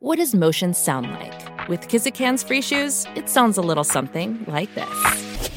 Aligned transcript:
What 0.00 0.18
does 0.18 0.32
motion 0.32 0.74
sound 0.74 1.10
like? 1.10 1.68
With 1.68 1.88
Kizikans 1.88 2.46
free 2.46 2.62
shoes, 2.62 3.04
it 3.16 3.28
sounds 3.28 3.58
a 3.58 3.60
little 3.60 3.82
something 3.82 4.44
like 4.46 4.72
this. 4.76 5.50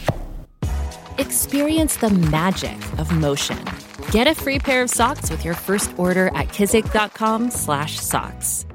Experience 1.20 1.98
the 1.98 2.10
magic 2.10 2.76
of 2.98 3.12
motion. 3.12 3.64
Get 4.12 4.26
a 4.26 4.34
free 4.34 4.58
pair 4.58 4.82
of 4.82 4.90
socks 4.90 5.30
with 5.30 5.46
your 5.46 5.54
first 5.54 5.94
order 5.98 6.32
at 6.34 6.48
kizik.com/socks. 6.48 8.66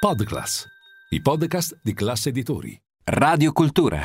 Podclass, 0.00 0.66
i 1.10 1.20
podcast 1.20 1.76
di 1.82 1.92
classe 1.92 2.28
editori. 2.28 2.80
Radio 3.04 3.50
Cultura, 3.50 4.00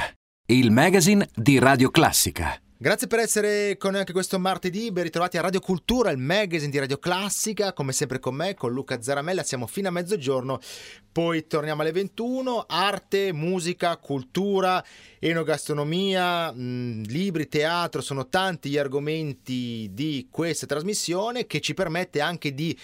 il 0.48 0.72
magazine 0.72 1.30
di 1.36 1.60
Radio 1.60 1.92
Classica. 1.92 2.60
Grazie 2.80 3.08
per 3.08 3.18
essere 3.18 3.76
con 3.76 3.90
noi 3.90 4.02
anche 4.02 4.14
questo 4.14 4.38
martedì, 4.38 4.92
ben 4.92 5.06
ritrovati 5.06 5.36
a 5.40 5.42
Radio 5.42 5.60
Cultura, 5.60 6.12
il 6.12 6.20
magazine 6.20 6.70
di 6.70 6.78
Radio 6.78 7.00
Classica, 7.00 7.74
come 7.74 7.92
sempre 7.92 8.20
con 8.20 8.36
me, 8.36 8.54
con 8.54 8.72
Luca 8.72 9.02
Zaramella, 9.02 9.42
siamo 9.42 9.66
fino 9.66 9.88
a 9.88 9.92
mezzogiorno, 9.92 10.60
poi 11.12 11.48
torniamo 11.48 11.82
alle 11.82 11.92
21, 11.92 12.66
arte, 12.68 13.34
musica, 13.34 13.98
cultura, 13.98 14.86
enogastronomia, 15.18 16.52
mh, 16.52 17.06
libri, 17.08 17.48
teatro, 17.48 18.00
sono 18.00 18.28
tanti 18.28 18.70
gli 18.70 18.78
argomenti 18.78 19.90
di 19.92 20.28
questa 20.30 20.68
trasmissione 20.68 21.48
che 21.48 21.60
ci 21.62 21.74
permette 21.74 22.22
anche 22.22 22.54
di 22.54 22.78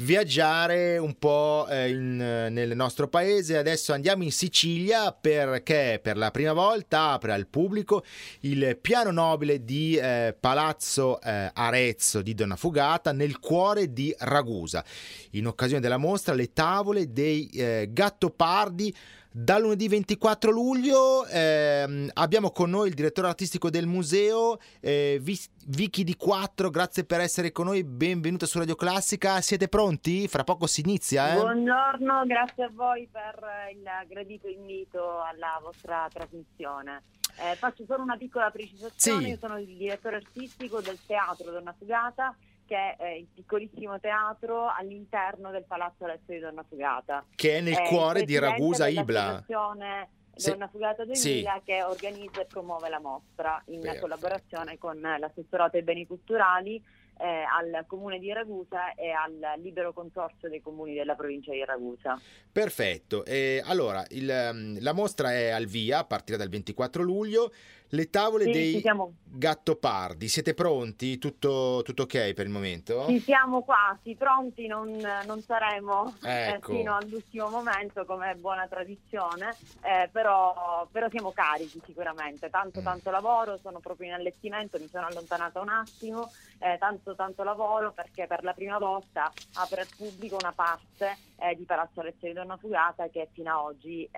viaggiare 0.00 0.98
un 0.98 1.18
po' 1.18 1.66
eh, 1.68 1.90
in, 1.90 2.16
nel 2.16 2.74
nostro 2.74 3.08
paese. 3.08 3.56
Adesso 3.56 3.92
andiamo 3.92 4.22
in 4.22 4.32
Sicilia 4.32 5.12
perché 5.12 6.00
per 6.02 6.16
la 6.16 6.30
prima 6.30 6.52
volta 6.52 7.10
apre 7.10 7.32
al 7.32 7.46
pubblico 7.46 8.04
il 8.40 8.78
piano 8.80 9.10
nobile 9.10 9.64
di 9.64 9.96
eh, 9.96 10.36
Palazzo 10.38 11.20
eh, 11.20 11.50
Arezzo 11.52 12.22
di 12.22 12.34
Donna 12.34 12.56
Fugata 12.56 13.12
nel 13.12 13.38
cuore 13.38 13.92
di 13.92 14.14
Ragusa. 14.18 14.84
In 15.32 15.46
occasione 15.46 15.80
della 15.80 15.96
mostra 15.96 16.34
le 16.34 16.52
tavole 16.52 17.12
dei 17.12 17.48
eh, 17.48 17.88
Gattopardi 17.90 18.94
da 19.32 19.58
lunedì 19.58 19.86
24 19.86 20.50
luglio 20.50 21.24
ehm, 21.24 22.10
abbiamo 22.14 22.50
con 22.50 22.70
noi 22.70 22.88
il 22.88 22.94
direttore 22.94 23.28
artistico 23.28 23.70
del 23.70 23.86
museo, 23.86 24.58
eh, 24.80 25.20
Vicky 25.22 26.02
di 26.02 26.16
4, 26.16 26.68
grazie 26.68 27.04
per 27.04 27.20
essere 27.20 27.52
con 27.52 27.66
noi, 27.66 27.84
benvenuta 27.84 28.44
su 28.44 28.58
Radio 28.58 28.74
Classica, 28.74 29.40
siete 29.40 29.68
pronti? 29.68 30.26
Fra 30.26 30.42
poco 30.42 30.66
si 30.66 30.80
inizia. 30.80 31.32
Eh? 31.32 31.36
Buongiorno, 31.36 32.26
grazie 32.26 32.64
a 32.64 32.70
voi 32.74 33.08
per 33.10 33.38
il 33.72 33.88
gradito 34.08 34.48
invito 34.48 35.22
alla 35.22 35.60
vostra 35.62 36.08
trasmissione. 36.12 37.02
Eh, 37.38 37.54
faccio 37.54 37.84
solo 37.84 38.02
una 38.02 38.16
piccola 38.16 38.50
precisazione, 38.50 39.22
sì. 39.22 39.28
io 39.28 39.36
sono 39.38 39.58
il 39.58 39.76
direttore 39.76 40.16
artistico 40.16 40.80
del 40.80 40.98
Teatro 41.06 41.52
Donna 41.52 41.72
Fugata 41.78 42.34
che 42.70 42.94
è 42.96 43.08
il 43.08 43.26
piccolissimo 43.34 43.98
teatro 43.98 44.68
all'interno 44.68 45.50
del 45.50 45.64
Palazzo 45.64 46.04
Alessio 46.04 46.34
di 46.34 46.38
Donna 46.38 46.64
Fugata. 46.68 47.24
Che 47.34 47.56
è 47.56 47.60
nel 47.60 47.76
è 47.76 47.88
cuore 47.88 48.22
di 48.22 48.38
Ragusa 48.38 48.86
Ibla. 48.86 49.42
Sì. 49.44 50.50
Donna 50.50 50.68
Fugata 50.68 51.04
2000 51.04 51.16
sì. 51.18 51.62
che 51.64 51.82
organizza 51.82 52.40
e 52.40 52.46
promuove 52.46 52.88
la 52.88 53.00
mostra 53.00 53.60
in 53.66 53.80
Perfetto. 53.80 54.02
collaborazione 54.02 54.78
con 54.78 55.00
l'assessorato 55.00 55.76
ai 55.76 55.82
beni 55.82 56.06
culturali 56.06 56.80
eh, 57.18 57.42
al 57.42 57.84
comune 57.86 58.18
di 58.18 58.32
Ragusa 58.32 58.94
e 58.94 59.10
al 59.10 59.60
libero 59.60 59.92
consorzio 59.92 60.48
dei 60.48 60.62
comuni 60.62 60.94
della 60.94 61.16
provincia 61.16 61.50
di 61.52 61.64
Ragusa. 61.64 62.18
Perfetto, 62.50 63.24
eh, 63.24 63.60
allora 63.66 64.04
il, 64.10 64.78
la 64.80 64.92
mostra 64.92 65.32
è 65.32 65.50
al 65.50 65.66
via 65.66 65.98
a 65.98 66.04
partire 66.04 66.38
dal 66.38 66.48
24 66.48 67.02
luglio. 67.02 67.52
Le 67.92 68.08
tavole 68.08 68.44
sì, 68.44 68.50
dei 68.52 68.80
siamo... 68.80 69.14
Gattopardi, 69.32 70.28
siete 70.28 70.54
pronti? 70.54 71.18
Tutto, 71.18 71.82
tutto, 71.84 72.02
ok 72.02 72.34
per 72.34 72.46
il 72.46 72.52
momento? 72.52 73.06
Ci 73.06 73.20
siamo 73.20 73.62
quasi, 73.62 74.14
pronti 74.16 74.66
non, 74.66 74.96
non 75.24 75.40
saremo 75.42 76.14
eh, 76.24 76.48
ecco. 76.48 76.72
eh, 76.72 76.76
fino 76.76 76.96
all'ultimo 76.96 77.48
momento 77.48 78.04
come 78.04 78.32
è 78.32 78.34
buona 78.34 78.66
tradizione, 78.66 79.56
eh, 79.82 80.08
però, 80.10 80.86
però, 80.90 81.08
siamo 81.08 81.30
carichi 81.32 81.80
sicuramente, 81.84 82.50
tanto 82.50 82.80
mm. 82.80 82.84
tanto 82.84 83.10
lavoro, 83.10 83.56
sono 83.56 83.78
proprio 83.78 84.08
in 84.08 84.14
allestimento, 84.14 84.78
mi 84.78 84.88
sono 84.88 85.06
allontanata 85.06 85.60
un 85.60 85.68
attimo, 85.68 86.30
eh, 86.58 86.76
tanto 86.78 87.14
tanto 87.14 87.44
lavoro 87.44 87.92
perché 87.92 88.26
per 88.26 88.42
la 88.42 88.52
prima 88.52 88.78
volta 88.78 89.32
apre 89.54 89.82
al 89.82 89.88
pubblico 89.96 90.36
una 90.40 90.52
parte 90.52 91.16
eh, 91.38 91.54
di 91.54 91.64
Palazzo 91.64 92.00
Arezzo 92.00 92.26
di 92.26 92.32
Donna 92.32 92.56
Fugata 92.56 93.08
che 93.08 93.28
fino 93.32 93.50
ad 93.50 93.64
oggi 93.64 94.08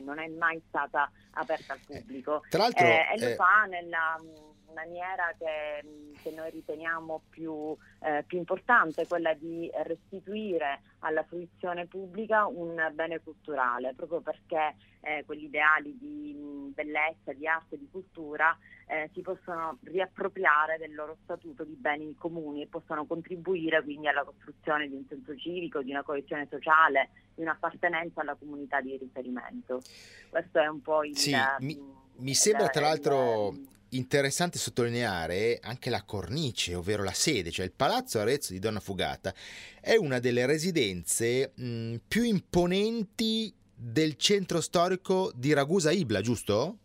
non 0.00 0.18
è 0.18 0.26
mai 0.28 0.60
stata 0.68 1.10
aperta 1.32 1.74
al 1.74 1.80
pubblico. 1.86 2.42
Tra 2.48 2.62
l'altro 2.62 2.86
e 3.12 3.18
lo 3.18 3.26
eh, 3.26 3.34
fa 3.34 3.64
nella 3.68 4.18
mm, 4.20 4.72
maniera 4.74 5.34
che, 5.38 5.86
mm, 5.86 6.14
che, 6.22 6.30
noi 6.30 6.50
riteniamo 6.50 7.22
più, 7.28 7.76
eh, 8.00 8.24
più, 8.26 8.38
importante, 8.38 9.06
quella 9.06 9.34
di 9.34 9.70
restituire 9.84 10.82
alla 11.00 11.22
fruizione 11.22 11.86
pubblica 11.86 12.46
un 12.46 12.90
bene 12.92 13.20
culturale, 13.20 13.94
proprio 13.94 14.20
perché 14.20 14.76
eh, 15.00 15.24
quegli 15.24 15.44
ideali 15.44 15.96
di 15.98 16.34
mm, 16.36 16.70
bellezza, 16.70 17.32
di 17.32 17.46
arte, 17.46 17.78
di 17.78 17.88
cultura 17.90 18.56
eh, 18.86 19.10
si 19.12 19.20
possono 19.20 19.78
riappropriare 19.84 20.78
del 20.78 20.94
loro 20.94 21.16
statuto 21.22 21.64
di 21.64 21.74
beni 21.74 22.14
comuni 22.14 22.62
e 22.62 22.66
possono 22.66 23.04
contribuire 23.04 23.82
quindi 23.82 24.08
alla 24.08 24.24
costruzione 24.24 24.88
di 24.88 24.94
un 24.94 25.04
senso 25.08 25.36
civico, 25.36 25.82
di 25.82 25.90
una 25.90 26.02
coesione 26.02 26.46
sociale, 26.50 27.10
di 27.34 27.42
un'appartenenza 27.42 28.22
alla 28.22 28.34
comunità 28.34 28.80
di 28.80 28.96
riferimento. 28.96 29.82
Questo 30.30 30.58
è 30.58 30.66
un 30.66 30.82
po' 30.82 31.04
il... 31.04 31.16
Sì, 31.16 31.34
mi 31.60 32.06
mi 32.18 32.34
sembra 32.34 32.68
tra 32.68 32.82
l'altro 32.82 33.54
interessante 33.90 34.58
sottolineare 34.58 35.58
anche 35.62 35.90
la 35.90 36.02
cornice, 36.02 36.74
ovvero 36.74 37.02
la 37.02 37.12
sede, 37.12 37.50
cioè 37.50 37.64
il 37.64 37.72
Palazzo 37.72 38.20
Arezzo 38.20 38.52
di 38.52 38.58
Donna 38.58 38.80
Fugata 38.80 39.32
è 39.80 39.96
una 39.96 40.18
delle 40.18 40.44
residenze 40.46 41.52
mh, 41.54 41.96
più 42.06 42.22
imponenti 42.22 43.54
del 43.74 44.16
centro 44.16 44.60
storico 44.60 45.32
di 45.34 45.52
Ragusa 45.52 45.90
Ibla, 45.90 46.20
giusto? 46.20 46.78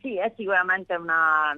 Sì, 0.00 0.18
è 0.18 0.32
sicuramente 0.36 0.94
una, 0.94 1.56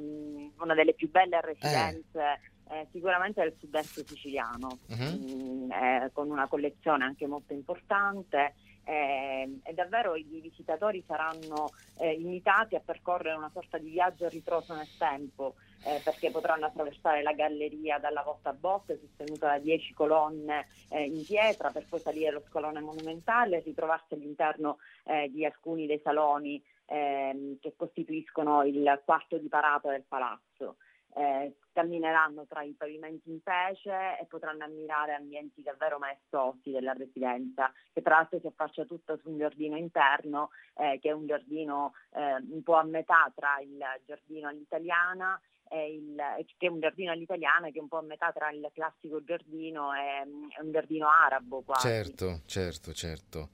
una 0.58 0.74
delle 0.74 0.94
più 0.94 1.10
belle 1.10 1.40
residenze. 1.40 2.20
Eh. 2.20 2.54
Eh, 2.68 2.88
sicuramente 2.90 3.40
del 3.42 3.54
sud-est 3.60 4.04
siciliano, 4.06 4.80
uh-huh. 4.88 4.96
mh, 4.96 5.70
eh, 5.70 6.10
con 6.12 6.28
una 6.30 6.48
collezione 6.48 7.04
anche 7.04 7.24
molto 7.28 7.52
importante 7.52 8.54
eh, 8.88 9.58
e 9.64 9.74
davvero 9.74 10.14
i 10.14 10.22
visitatori 10.40 11.02
saranno 11.04 11.70
eh, 11.98 12.12
invitati 12.12 12.76
a 12.76 12.80
percorrere 12.80 13.36
una 13.36 13.50
sorta 13.52 13.78
di 13.78 13.90
viaggio 13.90 14.28
ritroso 14.28 14.74
nel 14.74 14.88
tempo 14.96 15.56
eh, 15.84 16.00
perché 16.04 16.30
potranno 16.30 16.66
attraversare 16.66 17.22
la 17.22 17.32
galleria 17.32 17.98
dalla 17.98 18.22
volta 18.22 18.50
a 18.50 18.52
botte 18.52 19.00
sostenuta 19.00 19.48
da 19.48 19.58
10 19.58 19.92
colonne 19.92 20.68
eh, 20.90 21.02
in 21.02 21.24
pietra 21.24 21.70
per 21.70 21.86
poi 21.88 21.98
salire 21.98 22.30
lo 22.30 22.44
scalone 22.46 22.78
monumentale 22.78 23.56
e 23.56 23.62
ritrovarsi 23.64 24.14
all'interno 24.14 24.78
eh, 25.02 25.28
di 25.32 25.44
alcuni 25.44 25.86
dei 25.86 26.00
saloni 26.04 26.62
ehm, 26.86 27.58
che 27.58 27.74
costituiscono 27.74 28.62
il 28.62 29.02
quarto 29.04 29.36
di 29.36 29.48
parata 29.48 29.90
del 29.90 30.04
palazzo. 30.06 30.76
Eh, 31.12 31.52
cammineranno 31.76 32.46
tra 32.46 32.62
i 32.62 32.72
pavimenti 32.72 33.28
in 33.28 33.42
pece 33.42 34.18
e 34.18 34.24
potranno 34.26 34.64
ammirare 34.64 35.12
ambienti 35.12 35.60
davvero 35.60 35.98
maestosi 35.98 36.70
della 36.70 36.94
residenza, 36.94 37.70
che 37.92 38.00
tra 38.00 38.16
l'altro 38.16 38.40
si 38.40 38.46
affaccia 38.46 38.86
tutto 38.86 39.18
su 39.18 39.28
un 39.28 39.36
giardino 39.36 39.76
interno, 39.76 40.52
eh, 40.78 40.98
che 41.02 41.10
è 41.10 41.12
un 41.12 41.26
giardino 41.26 41.92
eh, 42.14 42.36
un 42.50 42.62
po' 42.62 42.76
a 42.76 42.84
metà 42.84 43.30
tra 43.34 43.60
il 43.60 43.78
giardino 44.06 44.48
all'italiana 44.48 45.38
il, 45.68 46.14
che 46.56 46.66
è 46.66 46.70
un 46.70 46.78
giardino 46.78 47.10
all'italiana 47.10 47.70
che 47.70 47.78
è 47.78 47.82
un 47.82 47.88
po' 47.88 47.98
a 47.98 48.02
metà 48.02 48.30
tra 48.32 48.50
il 48.52 48.70
classico 48.72 49.22
giardino 49.24 49.92
e, 49.92 50.22
un 50.24 50.70
giardino 50.70 51.08
arabo 51.08 51.62
quasi. 51.62 51.88
Certo, 51.88 52.42
certo, 52.46 52.92
certo. 52.92 53.48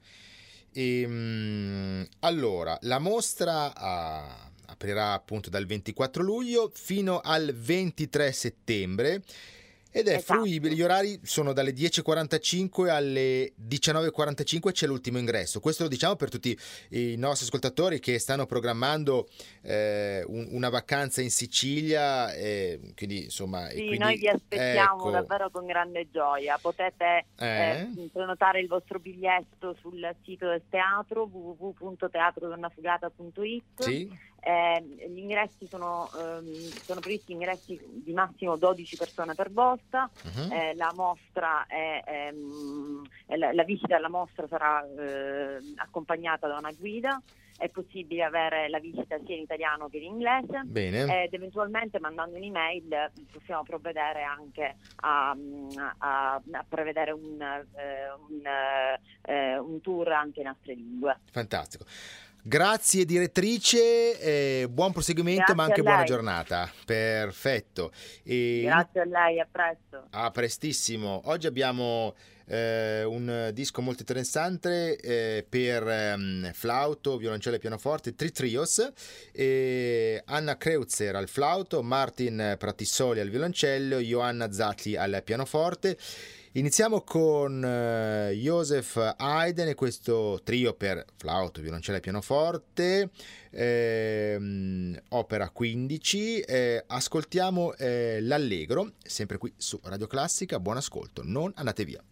E, 0.71 1.01
ehm, 1.01 2.07
allora, 2.19 2.77
la 2.81 2.99
mostra 2.99 3.73
ha 3.75 4.51
aprirà 4.67 5.13
appunto 5.13 5.49
dal 5.49 5.65
24 5.65 6.23
luglio 6.23 6.71
fino 6.73 7.19
al 7.19 7.53
23 7.53 8.31
settembre 8.31 9.21
ed 9.95 10.07
è 10.07 10.15
esatto. 10.15 10.41
fruibile, 10.41 10.73
gli 10.73 10.81
orari 10.81 11.19
sono 11.21 11.53
dalle 11.53 11.71
10.45 11.71 12.89
alle 12.89 13.53
19.45 13.61 14.71
c'è 14.71 14.87
l'ultimo 14.87 15.19
ingresso. 15.19 15.59
Questo 15.59 15.83
lo 15.83 15.89
diciamo 15.89 16.15
per 16.15 16.31
tutti 16.31 16.57
i 16.89 17.15
nostri 17.15 17.45
ascoltatori 17.45 17.99
che 17.99 18.17
stanno 18.17 18.47
programmando 18.47 19.27
eh, 19.61 20.23
un, 20.25 20.47
una 20.49 20.69
vacanza 20.69 21.21
in 21.21 21.29
Sicilia. 21.29 22.33
Eh, 22.33 22.79
quindi, 22.95 23.25
insomma, 23.25 23.67
sì, 23.67 23.75
quindi, 23.75 23.99
noi 23.99 24.17
vi 24.17 24.29
aspettiamo 24.29 25.01
ecco. 25.01 25.11
davvero 25.11 25.51
con 25.51 25.67
grande 25.67 26.07
gioia. 26.11 26.57
Potete 26.59 27.25
eh? 27.37 27.45
eh? 27.45 27.87
prenotare 28.11 28.61
il 28.61 28.67
vostro 28.67 28.97
biglietto 28.97 29.75
sul 29.79 30.03
sito 30.23 30.47
del 30.47 30.63
teatro 30.69 31.29
www.teatrodonnafugata.it 31.31 33.83
sì 33.83 34.31
Eh, 34.45 34.83
gli 35.07 35.19
ingressi 35.19 35.67
sono, 35.67 36.09
ehm, 36.19 36.53
sono, 36.83 36.99
previsti 36.99 37.31
ingressi 37.31 37.79
di 38.03 38.11
massimo 38.11 38.57
12 38.57 38.97
persone 38.97 39.35
per 39.35 39.49
volta, 39.49 40.09
uh-huh. 40.23 40.51
eh, 40.51 40.75
la 40.75 40.91
mostra 40.93 41.65
è, 41.65 42.03
ehm, 42.05 43.01
la, 43.37 43.53
la, 43.53 43.63
visita 43.63 43.95
alla 43.95 44.09
mostra 44.09 44.45
sarà 44.47 44.85
eh, 44.85 45.59
accompagnata 45.77 46.47
da 46.47 46.57
una 46.57 46.73
guida 46.73 47.21
è 47.57 47.69
possibile 47.69 48.23
avere 48.23 48.67
la 48.67 48.79
visita 48.79 49.17
sia 49.25 49.35
in 49.35 49.43
italiano 49.43 49.87
che 49.87 49.97
in 49.97 50.03
inglese 50.03 50.63
Bene. 50.65 51.23
ed 51.23 51.33
eventualmente 51.33 51.99
mandando 51.99 52.35
un'email 52.35 53.11
possiamo 53.31 53.63
provvedere 53.63 54.23
anche 54.23 54.75
a, 54.97 55.35
a, 55.99 56.33
a 56.33 56.65
prevedere 56.67 57.11
un, 57.11 57.41
eh, 57.41 58.11
un, 58.27 58.41
eh, 59.21 59.57
un 59.57 59.81
tour 59.81 60.11
anche 60.11 60.41
in 60.41 60.47
altre 60.47 60.73
lingue. 60.73 61.19
Fantastico. 61.31 61.85
Grazie 62.45 63.05
direttrice, 63.05 64.19
eh, 64.19 64.67
buon 64.69 64.91
proseguimento 64.91 65.43
Grazie 65.43 65.55
ma 65.55 65.63
anche 65.63 65.81
buona 65.81 66.03
giornata. 66.03 66.69
Perfetto. 66.85 67.93
E... 68.21 68.63
Grazie 68.65 68.99
a 68.99 69.05
lei, 69.05 69.39
a 69.39 69.47
presto. 69.49 70.07
A 70.09 70.29
prestissimo. 70.29 71.21
Oggi 71.27 71.47
abbiamo 71.47 72.13
eh, 72.47 73.05
un 73.05 73.51
disco 73.53 73.81
molto 73.81 74.01
interessante 74.01 74.97
eh, 74.97 75.45
per 75.47 75.87
ehm, 75.87 76.51
flauto, 76.51 77.15
violoncello 77.15 77.55
e 77.55 77.59
pianoforte, 77.59 78.13
Tri 78.13 78.31
Trios, 78.33 78.91
Anna 80.25 80.57
Kreutzer 80.57 81.15
al 81.15 81.29
flauto, 81.29 81.81
Martin 81.81 82.57
Pratissoli 82.59 83.21
al 83.21 83.29
violoncello, 83.29 83.99
Johanna 83.99 84.51
Zatti 84.51 84.97
al 84.97 85.21
pianoforte. 85.23 85.97
Iniziamo 86.55 87.01
con 87.01 87.63
uh, 87.63 88.31
Joseph 88.31 89.15
Haydn 89.17 89.69
e 89.69 89.73
questo 89.73 90.39
trio 90.43 90.75
per 90.75 91.03
flauto, 91.15 91.61
violoncello 91.61 91.97
e 91.97 91.99
pianoforte, 91.99 93.09
ehm, 93.49 95.01
opera 95.09 95.49
15. 95.49 96.41
Eh, 96.41 96.83
ascoltiamo 96.85 97.73
eh, 97.73 98.19
l'Allegro, 98.21 98.91
sempre 99.03 99.39
qui 99.39 99.51
su 99.57 99.79
Radio 99.81 100.05
Classica. 100.05 100.59
Buon 100.59 100.77
ascolto, 100.77 101.23
non 101.25 101.51
andate 101.55 101.85
via. 101.85 102.03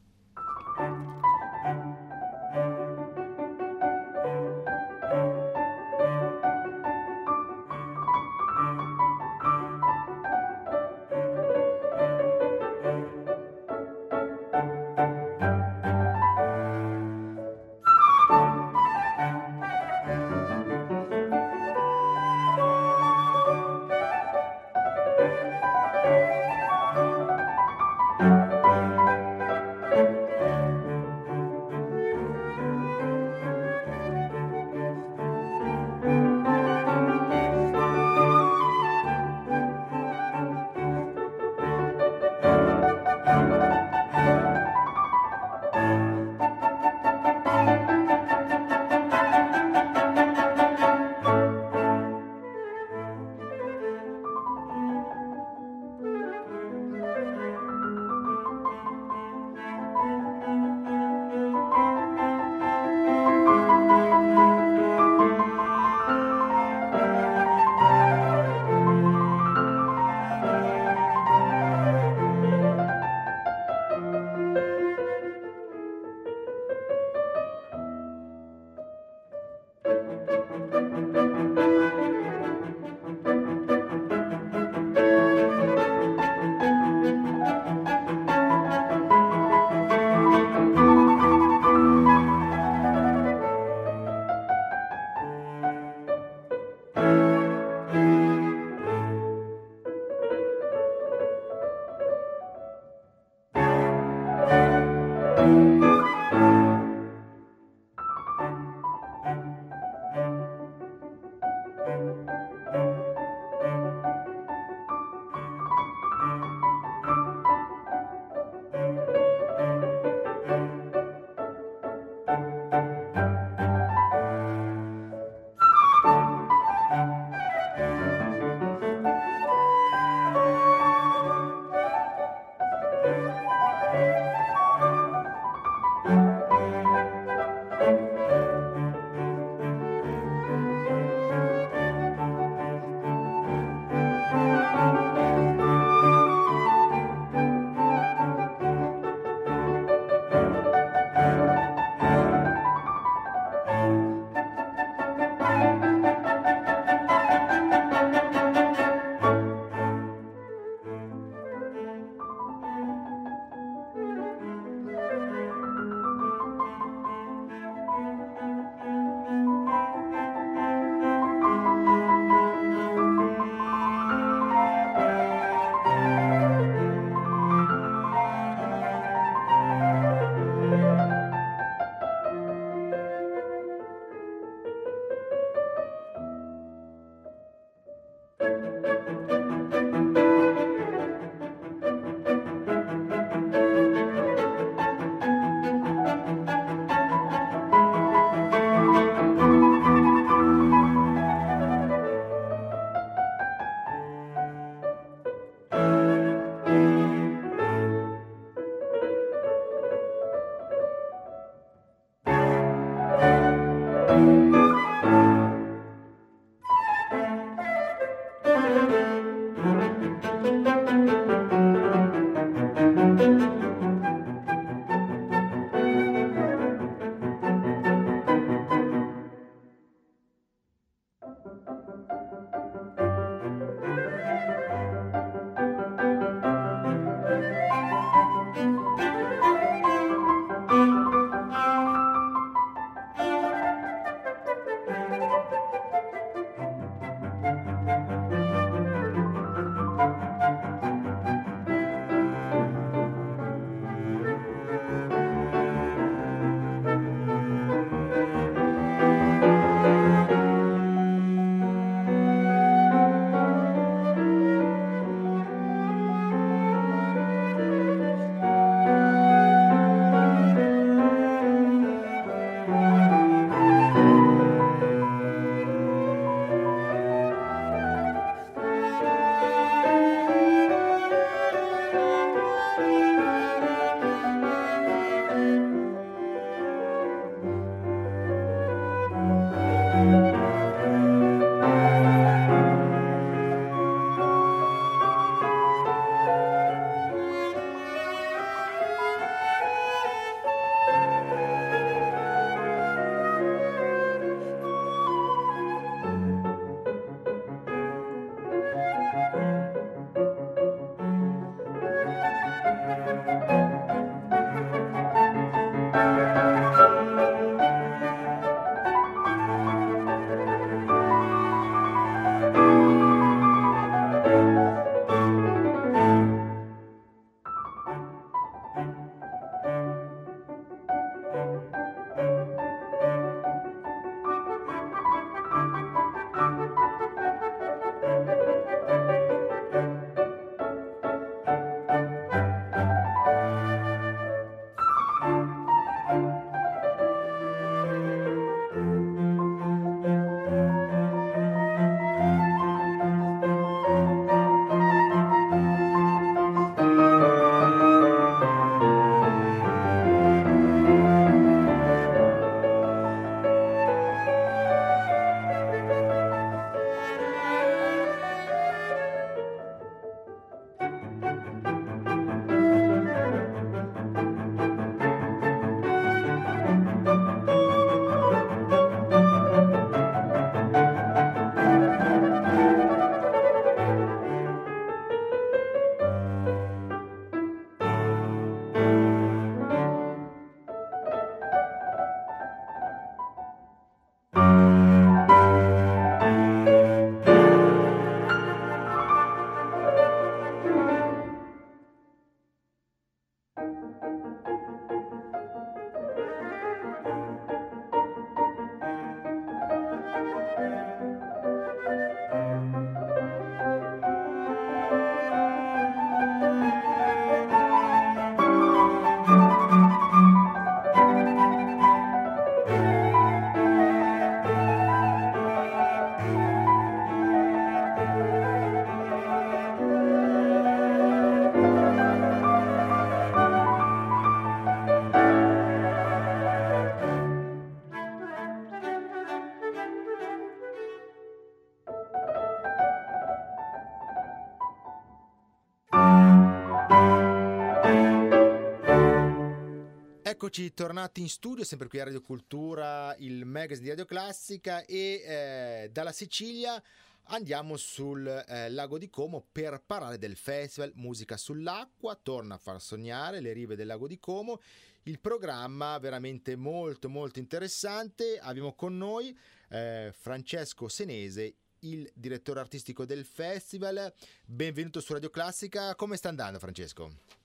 Eccoci 450.51 450.73
tornati 450.73 451.21
in 451.21 451.29
studio, 451.29 451.63
sempre 451.63 451.87
qui 451.87 452.01
a 452.01 452.03
Radio 452.03 452.19
Cultura, 452.19 453.15
il 453.19 453.45
magazine 453.45 453.83
di 453.83 453.89
Radio 453.91 454.03
Classica 454.03 454.83
e 454.83 455.23
eh, 455.25 455.89
dalla 455.93 456.11
Sicilia 456.11 456.83
andiamo 457.27 457.77
sul 457.77 458.27
eh, 458.27 458.69
lago 458.69 458.97
di 458.97 459.09
Como 459.09 459.47
per 459.49 459.81
parlare 459.85 460.17
del 460.17 460.35
festival 460.35 460.91
Musica 460.95 461.37
sull'acqua, 461.37 462.19
torna 462.21 462.55
a 462.55 462.57
far 462.57 462.81
sognare 462.81 463.39
le 463.39 463.53
rive 463.53 463.77
del 463.77 463.87
lago 463.87 464.07
di 464.07 464.19
Como, 464.19 464.59
il 465.03 465.21
programma 465.21 465.97
veramente 465.99 466.57
molto 466.57 467.07
molto 467.07 467.39
interessante, 467.39 468.37
abbiamo 468.37 468.73
con 468.73 468.97
noi 468.97 469.33
eh, 469.69 470.11
Francesco 470.13 470.89
Senese, 470.89 471.55
il 471.79 472.11
direttore 472.13 472.59
artistico 472.59 473.05
del 473.05 473.23
festival, 473.23 474.13
benvenuto 474.43 474.99
su 474.99 475.13
Radio 475.13 475.29
Classica, 475.29 475.95
come 475.95 476.17
sta 476.17 476.27
andando 476.27 476.59
Francesco? 476.59 477.39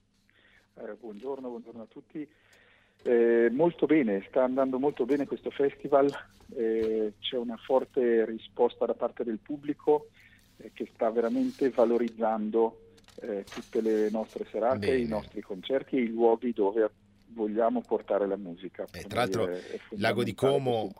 Eh, 0.79 0.93
buongiorno, 0.93 1.47
buongiorno 1.47 1.81
a 1.83 1.87
tutti. 1.87 2.29
Eh, 3.07 3.49
molto 3.51 3.85
bene, 3.85 4.25
sta 4.27 4.43
andando 4.43 4.79
molto 4.79 5.05
bene 5.05 5.25
questo 5.25 5.49
festival, 5.49 6.11
eh, 6.57 7.13
c'è 7.19 7.37
una 7.37 7.55
forte 7.55 8.25
risposta 8.25 8.85
da 8.85 8.95
parte 8.95 9.23
del 9.23 9.39
pubblico 9.41 10.09
eh, 10.57 10.71
che 10.73 10.89
sta 10.93 11.09
veramente 11.09 11.69
valorizzando 11.69 12.79
eh, 13.21 13.45
tutte 13.49 13.79
le 13.79 14.09
nostre 14.09 14.45
serate, 14.51 14.87
bene. 14.87 14.97
i 14.97 15.07
nostri 15.07 15.39
concerti 15.39 15.95
e 15.95 16.01
i 16.01 16.11
luoghi 16.11 16.51
dove 16.51 16.83
vogliamo 17.29 17.81
portare 17.81 18.27
la 18.27 18.37
musica. 18.37 18.85
Eh, 18.91 19.03
tra 19.03 19.19
l'altro 19.21 19.49
Lago 19.91 20.23
di, 20.23 20.33
Como, 20.33 20.91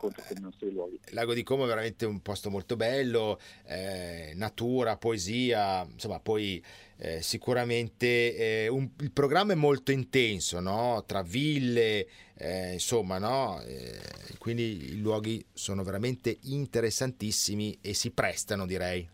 Lago 1.10 1.34
di 1.34 1.42
Como 1.42 1.64
è 1.64 1.66
veramente 1.66 2.06
un 2.06 2.20
posto 2.20 2.50
molto 2.50 2.76
bello, 2.76 3.38
eh, 3.66 4.32
natura, 4.34 4.96
poesia, 4.96 5.86
insomma 5.90 6.20
poi 6.20 6.62
eh, 6.98 7.22
sicuramente 7.22 8.64
eh, 8.64 8.68
un, 8.68 8.88
il 9.00 9.12
programma 9.12 9.52
è 9.52 9.56
molto 9.56 9.92
intenso, 9.92 10.60
no? 10.60 11.04
tra 11.06 11.22
ville, 11.22 12.06
eh, 12.34 12.72
insomma, 12.74 13.18
no? 13.18 13.60
Eh, 13.62 13.98
quindi 14.38 14.92
i 14.92 15.00
luoghi 15.00 15.44
sono 15.52 15.82
veramente 15.82 16.38
interessantissimi 16.42 17.78
e 17.80 17.94
si 17.94 18.10
prestano 18.10 18.66
direi. 18.66 19.08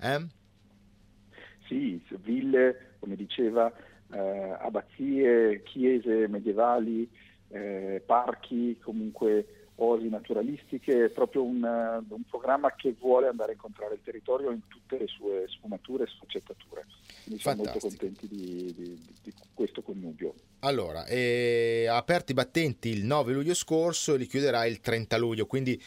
Sì, 1.66 2.02
ville, 2.22 2.96
come 2.98 3.16
diceva 3.16 3.72
eh, 4.12 4.56
abbazie, 4.60 5.62
chiese 5.62 6.28
medievali, 6.28 7.08
eh, 7.48 8.02
parchi, 8.04 8.78
comunque 8.82 9.64
osi 9.76 10.08
naturalistiche, 10.08 11.06
è 11.06 11.08
proprio 11.08 11.42
un, 11.42 11.62
un, 11.62 12.22
programma 12.28 12.74
che 12.74 12.94
vuole 12.98 13.26
andare 13.26 13.50
a 13.50 13.54
incontrare 13.54 13.94
il 13.94 14.00
territorio 14.04 14.50
in 14.52 14.60
tutte 14.68 14.98
le 14.98 15.06
sue 15.08 15.46
sfumature 15.48 16.04
e 16.04 16.06
sfaccettature. 16.06 16.86
Quindi 17.24 17.40
siamo 17.40 17.64
molto 17.64 17.78
contenti 17.80 18.28
di, 18.28 18.72
di, 18.76 19.00
di 19.22 19.32
questo 19.52 19.82
connubio. 19.82 20.34
Allora, 20.60 21.06
eh, 21.06 21.86
ha 21.88 21.96
aperto 21.96 22.32
i 22.32 22.34
battenti 22.34 22.88
il 22.88 23.04
9 23.04 23.32
luglio 23.32 23.54
scorso 23.54 24.14
e 24.14 24.18
li 24.18 24.26
chiuderà 24.26 24.64
il 24.64 24.80
30 24.80 25.16
luglio, 25.18 25.46
quindi 25.46 25.80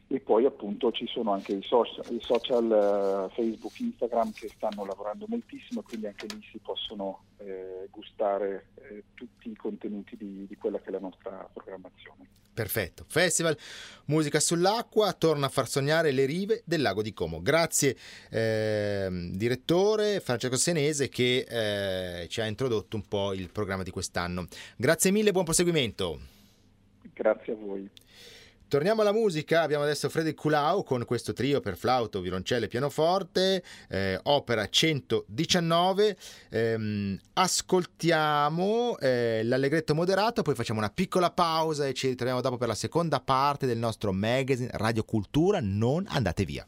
e 0.09 0.21
poi 0.21 0.45
appunto 0.45 0.93
ci 0.93 1.07
sono 1.09 1.33
anche 1.33 1.53
i 1.53 1.63
social, 1.63 2.05
i 2.11 2.21
social 2.21 2.65
uh, 2.65 3.35
Facebook, 3.35 3.79
Instagram 3.81 4.33
che 4.33 4.49
stanno 4.55 4.85
lavorando 4.85 5.27
moltissimo, 5.29 5.83
quindi 5.83 6.07
anche 6.07 6.27
lì 6.27 6.41
si 6.51 6.59
possono 6.59 7.25
eh, 7.39 7.89
gustare 7.91 8.69
eh, 8.77 9.05
tutti 9.15 9.51
i 9.51 9.57
contenuti 9.57 10.17
di, 10.17 10.47
di, 10.47 10.57
quella 10.57 10.79
che 10.79 10.89
è 10.89 10.93
la 10.93 11.01
nostra 11.01 11.49
programmazione. 11.53 12.29
Perfetto, 12.55 13.05
Festival 13.07 13.59
Musica 14.07 14.41
sull'acqua 14.41 15.13
torna 15.13 15.47
a 15.47 15.51
far 15.51 15.69
sognare 15.69 16.13
le 16.13 16.25
rive 16.25 16.63
del 16.65 16.83
lago 16.83 17.03
di 17.03 17.13
Como. 17.13 17.43
Grazie 17.43 17.97
eh, 18.31 19.09
direttore 19.33 20.21
Francesco 20.21 20.57
Senese 20.57 21.09
che 21.09 21.45
eh, 21.47 22.29
ci 22.29 22.41
ha 22.41 22.47
introdotto 22.47 22.97
un 22.97 23.07
po' 23.07 23.35
il 23.35 23.51
programma 23.51 23.83
di 23.83 23.91
quest'anno. 23.91 24.47
Grazie 24.77 25.11
mille, 25.11 25.33
buon 25.33 25.45
proseguimento. 25.45 26.19
Grazie 27.13 27.53
a 27.53 27.57
voi. 27.57 27.91
Torniamo 28.69 29.03
alla 29.03 29.13
musica, 29.13 29.63
abbiamo 29.63 29.85
adesso 29.85 30.09
Freddy 30.09 30.35
Culau 30.35 30.83
con 30.83 31.05
questo 31.05 31.33
trio 31.33 31.61
per 31.61 31.77
flauto, 31.77 32.21
violoncello 32.21 32.65
e 32.65 32.69
pianoforte, 32.69 33.63
eh, 33.89 34.19
opera 34.25 34.69
119. 34.69 36.17
Ehm, 36.51 37.17
ascoltiamo 37.35 38.99
eh, 38.99 39.43
l'allegretto 39.45 39.95
moderato, 39.95 40.43
poi 40.43 40.57
facciamo 40.57 40.81
una 40.81 40.91
piccola 40.91 41.31
pausa 41.31 41.87
e 41.87 41.95
ci 41.95 42.09
ritroviamo 42.09 42.41
dopo 42.41 42.57
per 42.57 42.67
la 42.67 42.75
seconda 42.75 43.21
parte 43.21 43.67
del 43.67 43.79
nostro 43.79 44.13
magazine 44.13 44.71
Radio 44.73 45.05
Cultura. 45.05 45.61
Non 45.63 46.05
andate 46.09 46.45
via. 46.45 46.67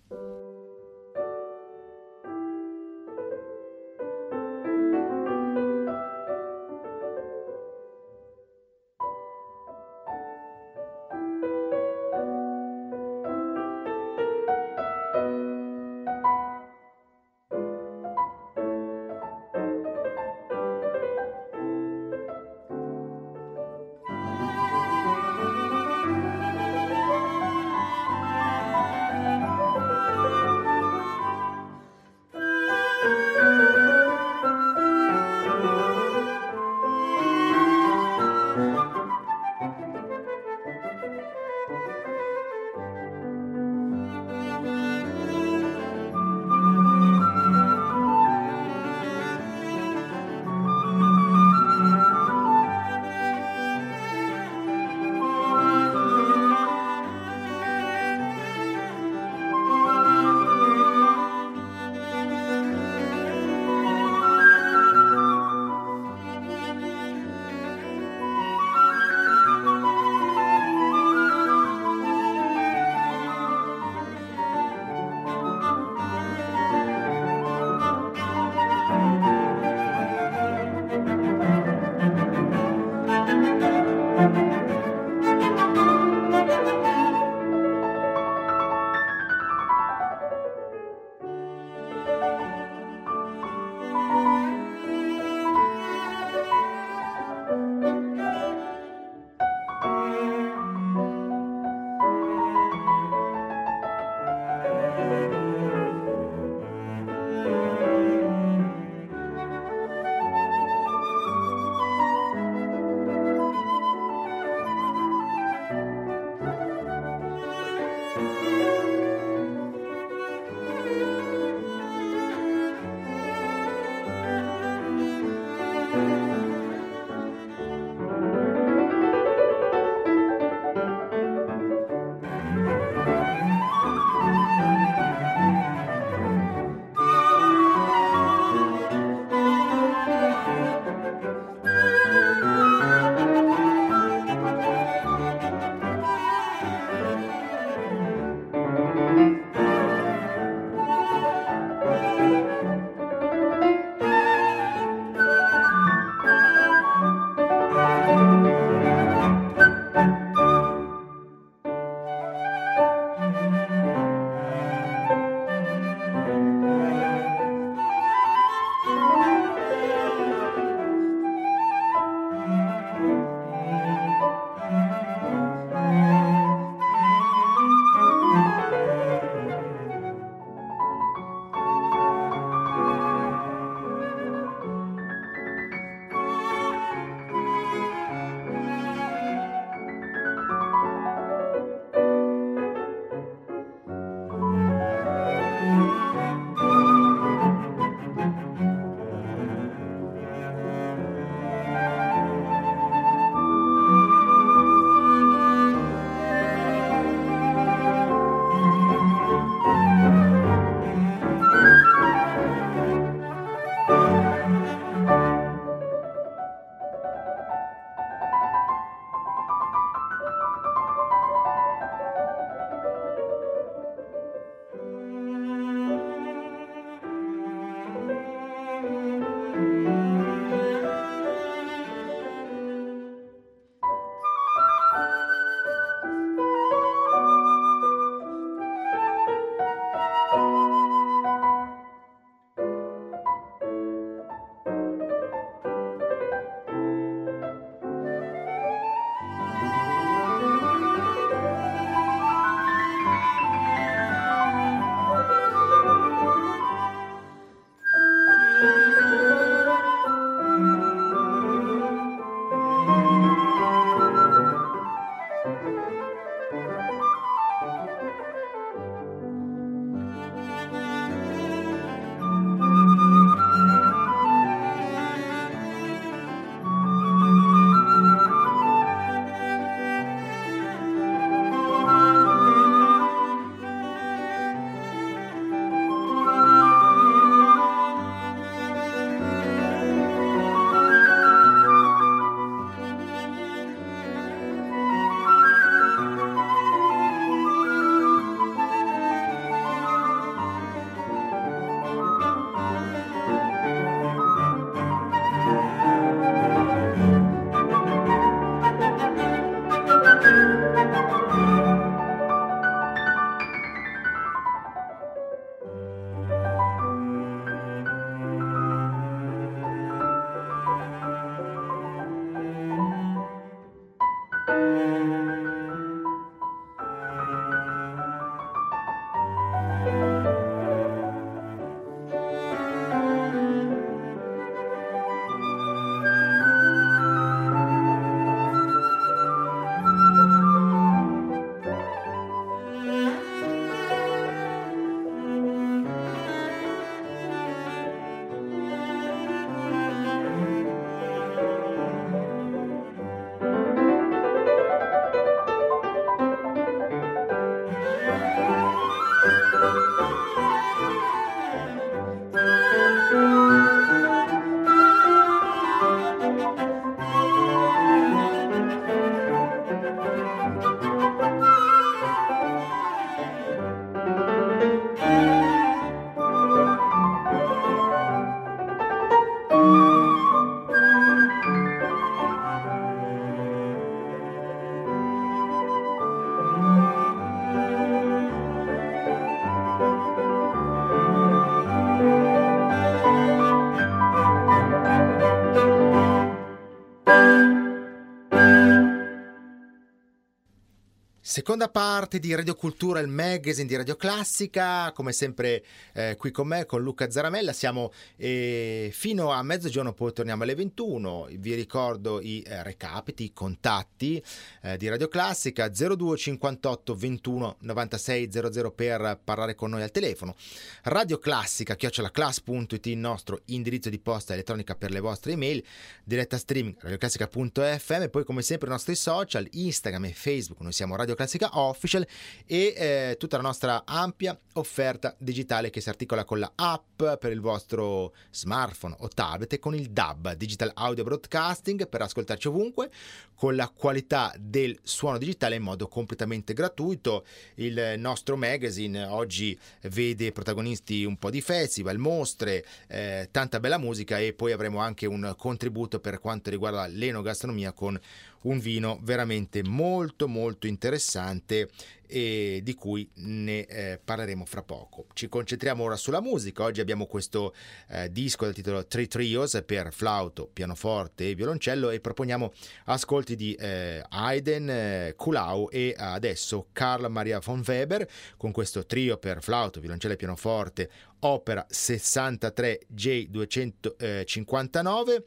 Seconda 401.48 401.70
parte 401.70 402.18
di 402.18 402.34
Radio 402.34 402.54
Cultura, 402.54 403.00
il 403.00 403.08
magazine 403.08 403.66
di 403.66 403.74
Radio 403.74 403.96
Classica, 403.96 404.92
come 404.92 405.12
sempre 405.12 405.64
eh, 405.94 406.14
qui 406.18 406.30
con 406.30 406.46
me, 406.46 406.66
con 406.66 406.82
Luca 406.82 407.11
Zaramella, 407.11 407.54
siamo 407.54 407.90
eh, 408.16 408.90
fino 408.92 409.30
a 409.30 409.42
mezzogiorno, 409.42 409.94
poi 409.94 410.12
torniamo 410.12 410.42
alle 410.42 410.54
21, 410.54 411.28
vi 411.38 411.54
ricordo 411.54 412.20
i 412.20 412.42
eh, 412.42 412.62
recapiti, 412.62 413.24
i 413.24 413.32
contatti 413.32 414.22
eh, 414.61 414.76
di 414.76 414.90
Radio 414.90 415.08
Classica 415.08 415.70
02 415.70 416.18
58 416.18 416.94
21 416.94 417.56
96 417.61 418.28
00 418.30 418.70
per 418.72 419.18
parlare 419.24 419.54
con 419.54 419.70
noi 419.70 419.80
al 419.80 419.90
telefono, 419.90 420.37
Radio 420.82 421.16
Classica, 421.16 421.76
chiocciolaclass.it 421.76 422.87
il 422.88 422.98
nostro 422.98 423.40
indirizzo 423.46 423.88
di 423.88 423.98
posta 423.98 424.34
elettronica 424.34 424.74
per 424.74 424.90
le 424.90 425.00
vostre 425.00 425.32
email, 425.32 425.64
diretta 426.04 426.37
streaming 426.37 426.76
radioclassica.fm, 426.78 428.08
poi 428.11 428.24
come 428.24 428.42
sempre 428.42 428.68
i 428.68 428.72
nostri 428.72 428.94
social, 428.94 429.48
Instagram 429.50 430.04
e 430.04 430.12
Facebook, 430.12 430.61
noi 430.61 430.72
siamo 430.72 430.94
Radio 430.94 431.14
Classica 431.14 431.37
Official 431.53 432.07
e 432.46 432.74
eh, 432.77 433.16
tutta 433.18 433.37
la 433.37 433.42
nostra 433.42 433.83
ampia 433.85 434.38
offerta 434.55 435.14
digitale 435.18 435.70
che 435.70 435.81
si 435.81 435.88
articola 435.88 436.24
con 436.24 436.38
la 436.38 436.53
app 436.55 437.03
per 437.18 437.33
il 437.33 437.40
vostro 437.40 438.12
smartphone 438.31 438.96
o 438.98 439.09
tablet 439.09 439.53
e 439.53 439.59
con 439.59 439.74
il 439.74 439.90
DAB, 439.90 440.35
Digital 440.35 440.72
Audio 440.74 441.05
Broadcasting, 441.05 441.88
per 441.88 442.03
ascoltarci 442.03 442.48
ovunque 442.48 442.90
con 443.35 443.55
la 443.55 443.68
qualità 443.68 444.35
del 444.37 444.77
suono 444.83 445.16
digitale 445.16 445.55
in 445.55 445.62
modo 445.62 445.87
completamente 445.87 446.55
gratuito. 446.55 447.24
Il 447.55 447.94
nostro 447.98 448.37
magazine 448.37 449.05
oggi 449.05 449.57
vede 449.83 450.33
protagonisti 450.33 451.05
un 451.05 451.16
po' 451.18 451.31
di 451.31 451.40
festival, 451.40 451.98
mostre, 451.98 452.64
eh, 452.88 453.29
tanta 453.31 453.61
bella 453.61 453.79
musica 453.79 454.18
e 454.18 454.33
poi 454.33 454.51
avremo 454.51 454.81
anche 454.81 455.07
un 455.07 455.35
contributo 455.37 456.01
per 456.01 456.18
quanto 456.18 456.51
riguarda 456.51 456.87
l'enogastronomia 456.87 457.72
con 457.72 457.98
un 458.42 458.59
vino 458.59 458.98
veramente 459.03 459.62
molto 459.64 460.29
molto 460.29 460.66
interessante 460.66 461.68
e 462.11 462.61
di 462.62 462.72
cui 462.74 463.07
ne 463.16 463.66
eh, 463.66 464.01
parleremo 464.03 464.46
fra 464.46 464.62
poco. 464.62 465.05
Ci 465.12 465.29
concentriamo 465.29 465.85
ora 465.85 465.96
sulla 465.96 466.22
musica. 466.22 466.62
Oggi 466.64 466.81
abbiamo 466.81 467.05
questo 467.07 467.55
eh, 467.90 468.11
disco 468.11 468.46
dal 468.46 468.55
titolo 468.55 468.87
Three 468.87 469.07
Trios 469.07 469.62
per 469.66 469.92
flauto, 469.92 470.48
pianoforte 470.51 471.29
e 471.29 471.35
violoncello 471.35 471.90
e 471.90 472.01
proponiamo 472.01 472.55
ascolti 472.87 473.37
di 473.37 473.53
eh, 473.55 474.03
Haydn, 474.09 474.70
eh, 474.70 475.12
Kulau 475.16 475.68
e 475.70 475.94
adesso 475.96 476.68
Carl 476.72 477.11
Maria 477.11 477.40
von 477.40 477.62
Weber 477.66 478.09
con 478.38 478.53
questo 478.53 478.87
trio 478.87 479.18
per 479.18 479.42
flauto, 479.42 479.81
violoncello 479.81 480.14
e 480.14 480.16
pianoforte, 480.16 480.88
opera 481.20 481.66
63 481.68 482.87
J259. 482.94 485.24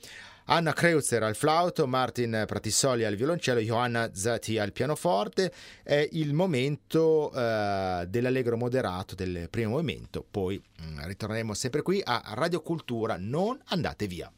Anna 0.52 0.74
Kreutzer 0.74 1.24
al 1.24 1.38
flauto, 1.38 1.88
Martin 1.88 2.44
Pratissoli 2.46 3.06
al 3.06 3.16
violoncello, 3.16 3.62
Johanna 3.62 4.10
Zati 4.14 4.58
al 4.58 4.74
pianoforte. 4.74 5.54
È 5.82 6.10
il 6.12 6.34
momento 6.34 7.32
eh, 7.32 8.06
dell'allegro 8.10 8.58
moderato 8.58 9.16
del 9.16 9.48
primo 9.50 9.72
movimento. 9.72 10.26
Poi 10.30 10.62
mh, 10.62 10.86
mm, 10.86 11.00
ritorneremo 11.06 11.54
sempre 11.54 11.82
qui 11.82 12.02
a 12.04 12.22
Radio 12.34 12.62
Cultura. 12.62 13.16
Non 13.18 13.58
andate 13.68 14.08
via. 14.08 14.30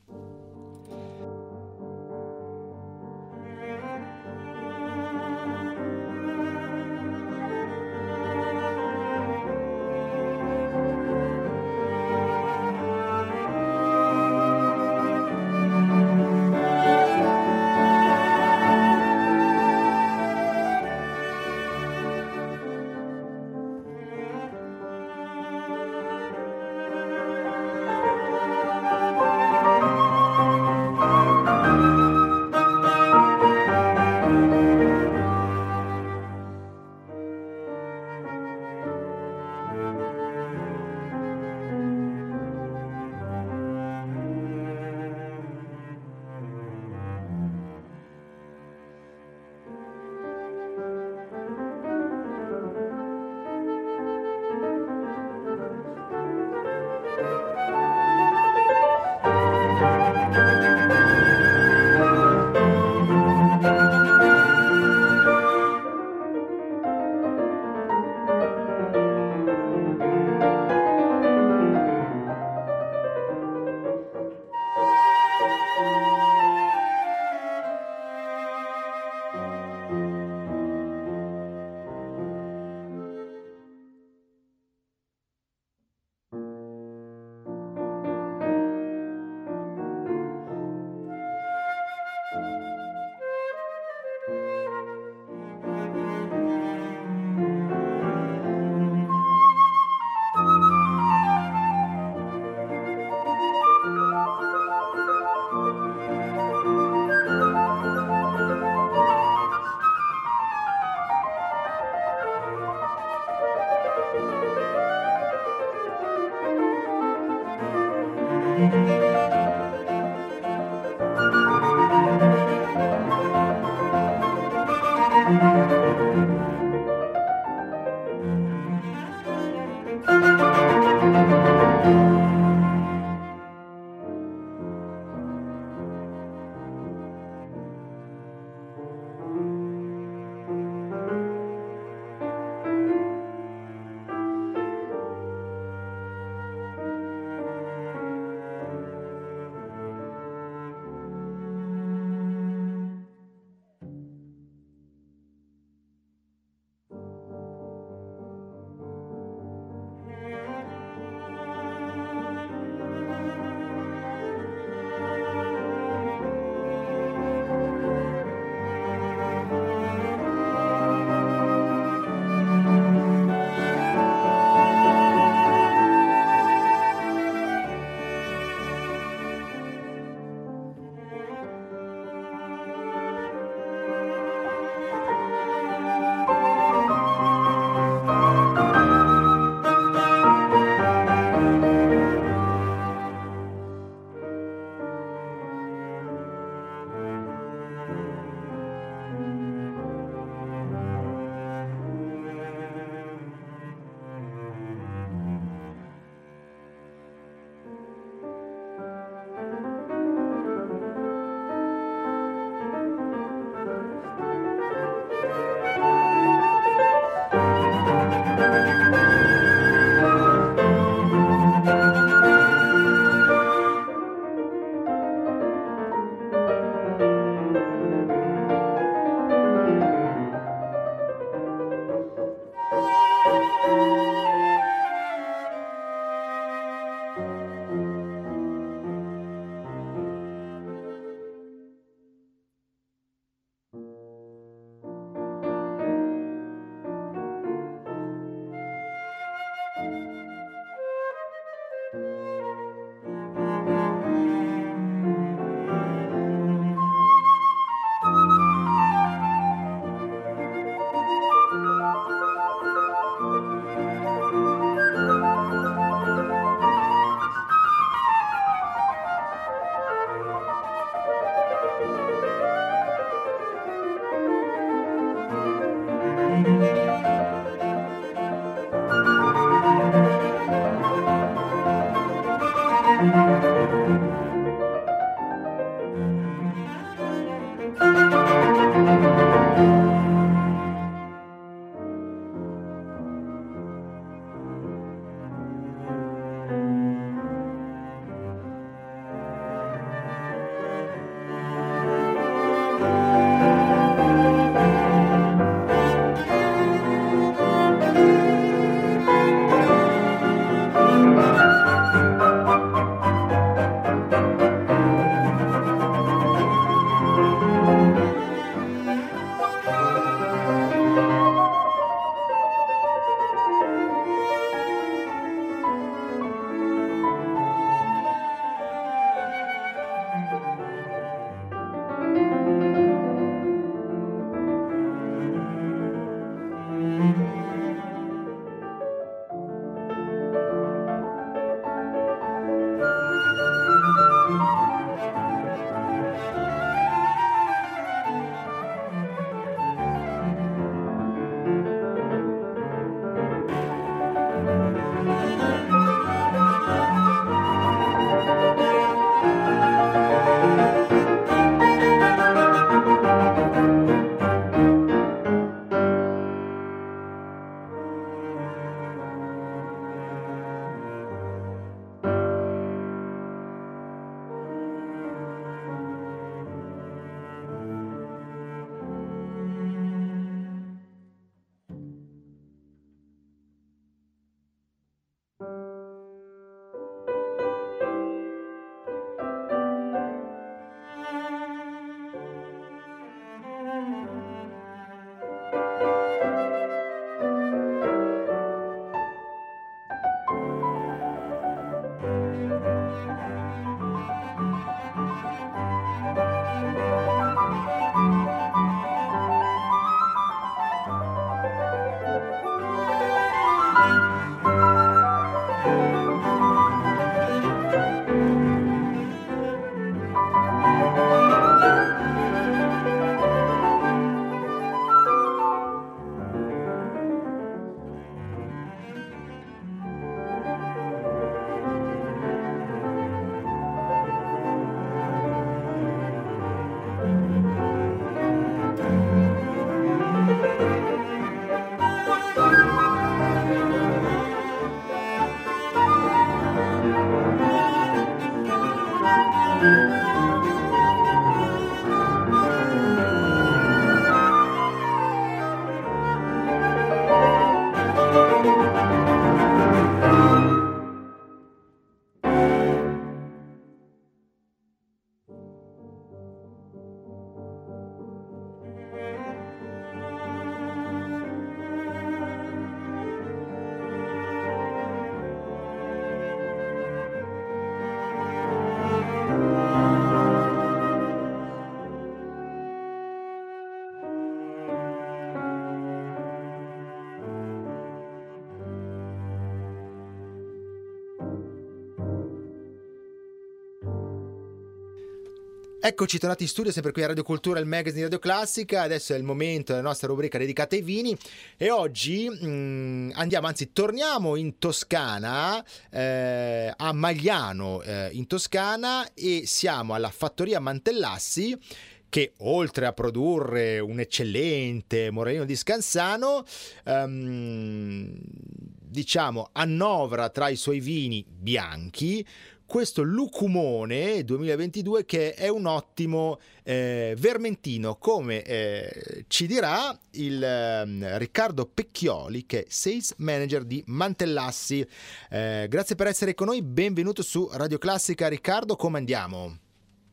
Eccoci 495.86 496.17
tornati 496.17 496.43
in 496.43 496.50
studio, 496.50 496.72
sempre 496.72 496.93
qui 496.93 497.04
a 497.04 497.08
Radio 497.08 497.24
Cultura, 497.24 497.60
il 497.60 497.65
magazine 497.65 497.96
di 497.96 498.02
Radio 498.04 498.19
Classica. 498.19 498.84
Adesso 498.84 499.13
è 499.13 499.17
il 499.17 499.24
momento 499.24 499.74
della 499.74 499.86
nostra 499.86 500.08
rubrica 500.08 500.38
dedicata 500.38 500.78
ai 500.78 500.82
vini. 500.82 501.13
E 501.58 501.72
oggi 501.72 502.30
mh, 502.30 502.48
mm, 502.48 503.10
andiamo, 503.15 503.48
anzi, 503.48 503.74
torniamo 503.74 504.38
in 504.38 504.60
Toscana, 504.60 505.62
eh, 505.91 506.74
a 506.74 506.93
Magliano, 506.93 507.82
eh, 507.82 508.12
in 508.13 508.28
Toscana, 508.28 509.13
e 509.13 509.43
siamo 509.46 509.93
alla 509.93 510.10
fattoria 510.10 510.62
Mantellassi 510.62 511.60
che 512.08 512.32
oltre 512.38 512.86
a 512.86 512.93
produrre 512.93 513.80
un 513.80 514.00
eccellente 514.00 515.12
Morellino 515.12 515.43
di 515.46 515.56
Scansano, 515.56 516.46
um, 516.86 518.15
diciamo, 518.22 519.50
annovera 519.52 520.30
tra 520.30 520.48
i 520.48 520.56
suoi 520.56 520.80
vini 520.80 521.26
bianchi 521.28 522.26
questo 522.74 523.04
Lucumone 523.04 524.24
2022 524.24 525.06
che 525.06 525.36
è 525.36 525.48
un 525.48 525.68
ottimo 525.68 526.40
eh, 526.64 527.14
vermentino, 527.20 527.98
come 527.98 528.42
eh, 528.42 529.26
ci 529.28 529.46
dirà 529.46 529.96
il 530.14 530.44
eh, 530.44 531.18
Riccardo 531.20 531.70
Pecchioli 531.72 532.47
che 532.47 532.64
è 532.64 532.66
Sales 532.68 533.14
Manager 533.20 533.64
di 533.64 533.84
Mantellassi. 533.86 534.84
Eh, 535.30 535.68
grazie 535.70 535.93
per 535.93 536.08
essere 536.08 536.34
con 536.34 536.47
noi, 536.47 536.64
benvenuto 536.64 537.22
su 537.22 537.47
Radio 537.54 537.78
Classica 537.78 538.28
Riccardo, 538.28 538.76
come 538.76 538.97
andiamo? 538.97 539.56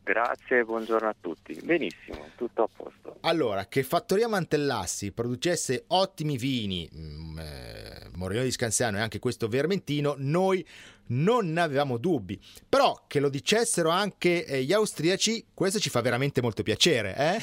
Grazie, 0.03 0.63
buongiorno 0.63 1.09
a 1.09 1.17
tutti. 1.19 1.59
Benissimo, 1.63 2.27
tutto 2.37 2.65
a 2.65 2.69
posto. 2.75 3.17
Allora, 3.21 3.69
che 3.69 3.83
Fattoria 3.83 4.29
Mantellassi 4.29 5.13
producesse 5.13 5.85
ottimi 5.87 6.37
vini, 6.37 6.91
mm, 6.95 7.39
eh, 7.39 8.11
Moreno 8.17 8.43
di 8.43 8.51
Scansano 8.51 8.99
e 8.99 9.01
anche 9.01 9.19
questo 9.19 9.49
Vermentino, 9.49 10.15
noi 10.19 10.67
non 11.11 11.53
ne 11.53 11.61
avevamo 11.61 11.97
dubbi. 11.97 12.39
Però 12.69 13.05
che 13.07 13.21
lo 13.21 13.29
dicessero 13.29 13.89
anche 13.91 14.45
eh, 14.45 14.63
gli 14.63 14.73
austriaci, 14.73 15.47
questo 15.55 15.79
ci 15.79 15.91
fa 15.91 16.01
veramente 16.01 16.43
molto 16.43 16.63
piacere, 16.63 17.15
eh? 17.17 17.39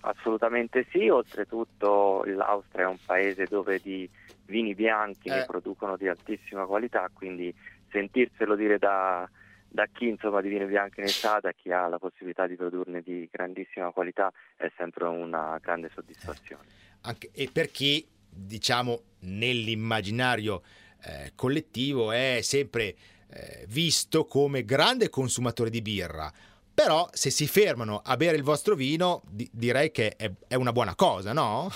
Assolutamente 0.00 0.86
sì, 0.90 1.08
oltretutto 1.08 2.24
l'Austria 2.24 2.86
è 2.86 2.88
un 2.88 2.98
paese 3.04 3.44
dove 3.44 3.80
di 3.82 4.08
vini 4.46 4.74
bianchi 4.74 5.28
eh. 5.28 5.34
ne 5.34 5.44
producono 5.44 5.96
di 5.96 6.08
altissima 6.08 6.64
qualità, 6.64 7.10
quindi 7.12 7.54
sentirselo 7.90 8.56
dire 8.56 8.78
da, 8.78 9.28
da 9.68 9.86
chi 9.92 10.08
insomma, 10.08 10.40
di 10.40 10.48
vini 10.48 10.64
bianchi 10.64 11.00
ne 11.00 11.08
sa, 11.08 11.38
da 11.40 11.52
chi 11.52 11.70
ha 11.70 11.86
la 11.86 11.98
possibilità 11.98 12.46
di 12.46 12.56
produrne 12.56 13.02
di 13.02 13.28
grandissima 13.30 13.90
qualità, 13.90 14.32
è 14.56 14.70
sempre 14.76 15.04
una 15.06 15.58
grande 15.60 15.90
soddisfazione. 15.94 16.64
Anche, 17.02 17.30
e 17.32 17.50
per 17.52 17.70
chi, 17.70 18.06
diciamo, 18.28 19.02
nell'immaginario 19.20 20.62
eh, 21.04 21.32
collettivo 21.34 22.12
è 22.12 22.40
sempre 22.42 22.94
eh, 23.30 23.64
visto 23.68 24.24
come 24.24 24.64
grande 24.64 25.08
consumatore 25.08 25.70
di 25.70 25.82
birra. 25.82 26.30
Però 26.72 27.08
se 27.12 27.30
si 27.30 27.46
fermano 27.46 28.00
a 28.04 28.16
bere 28.16 28.36
il 28.36 28.42
vostro 28.42 28.74
vino, 28.74 29.22
di- 29.28 29.48
direi 29.52 29.90
che 29.90 30.14
è, 30.16 30.30
è 30.48 30.54
una 30.54 30.72
buona 30.72 30.94
cosa, 30.94 31.32
no? 31.32 31.68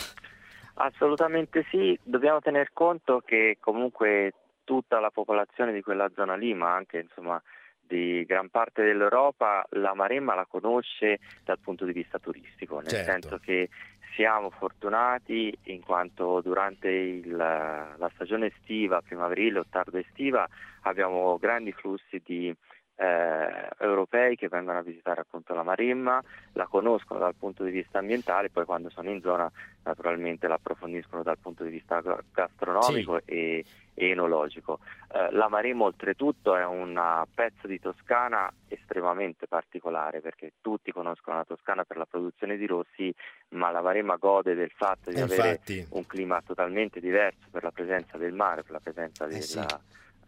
Assolutamente 0.75 1.65
sì, 1.71 1.99
dobbiamo 2.03 2.41
tener 2.41 2.71
conto 2.73 3.23
che 3.25 3.59
comunque 3.61 4.33
tutta 4.65 4.99
la 4.99 5.11
popolazione 5.11 5.73
di 5.73 5.83
quella 5.83 6.11
zona 6.15 6.35
lì, 6.35 6.55
ma 6.55 6.75
anche 6.75 6.99
insomma, 6.99 7.41
di 7.81 8.25
gran 8.25 8.49
parte 8.49 8.83
dell'Europa, 8.83 9.65
la 9.71 9.95
Maremma 9.95 10.35
la 10.35 10.47
conosce 10.47 11.21
dal 11.45 11.59
punto 11.59 11.85
di 11.85 11.93
vista 11.93 12.19
turistico, 12.19 12.79
nel 12.79 12.89
Certo. 12.89 13.11
senso 13.11 13.39
che 13.39 13.69
siamo 14.15 14.51
fortunati 14.51 15.57
in 15.65 15.81
quanto 15.83 16.41
durante 16.41 16.89
il- 16.89 17.37
la 17.37 18.11
stagione 18.15 18.47
estiva, 18.47 19.03
primaverile 19.03 19.59
o 19.61 19.67
tardo 19.69 19.99
estiva, 19.99 20.49
abbiamo 20.83 21.37
grandi 21.39 21.73
flussi 21.73 22.21
di 22.25 22.55
eh, 22.97 23.69
europei 23.79 24.37
che 24.37 24.49
vengono 24.49 24.79
a 24.79 24.83
visitare 24.83 25.21
appunto 25.21 25.55
la 25.55 25.63
Maremma, 25.63 26.23
la 26.53 26.67
conoscono 26.67 27.21
dal 27.21 27.35
punto 27.35 27.65
di 27.65 27.71
vista 27.71 27.99
ambientale, 27.99 28.51
poi 28.51 28.65
quando 28.65 28.91
sono 28.91 29.11
in 29.11 29.21
zona 29.21 29.51
naturalmente 29.83 30.47
la 30.47 30.55
approfondiscono 30.55 31.23
dal 31.23 31.39
punto 31.39 31.65
di 31.65 31.71
vista 31.71 32.01
ga- 32.01 32.23
gastronomico 32.33 33.21
e, 33.25 33.65
e 33.95 34.09
enologico. 34.09 34.79
Eh, 35.13 35.33
la 35.33 35.49
Maremma 35.49 35.85
oltretutto 35.85 36.57
è 36.57 36.65
un 36.65 37.25
pezzo 37.35 37.67
di 37.67 37.79
Toscana 37.81 38.51
estremamente 38.69 39.47
particolare 39.47 40.21
perché 40.21 40.53
tutti 40.61 40.93
conoscono 40.93 41.37
la 41.37 41.45
Toscana 41.45 41.85
per 41.85 41.97
la 41.97 42.07
produzione 42.07 42.57
di 42.57 42.67
rossi, 42.67 43.15
ma 43.51 43.71
la 43.71 43.83
Maremma 43.83 44.17
gode 44.17 44.55
del 44.55 44.71
fatto 44.75 45.11
di 45.11 45.17
E 45.17 45.23
avere 45.23 45.49
infatti, 45.49 45.87
un 45.91 46.07
clima 46.07 46.41
totalmente 46.43 47.01
diverso 47.01 47.49
per 47.51 47.63
la 47.63 47.71
presenza 47.71 48.17
del 48.17 48.33
mare, 48.33 48.63
per 48.63 48.73
la 48.73 48.81
presenza 48.81 49.25
Eh 49.27 49.29
della 49.29 49.43
sì. 49.43 49.67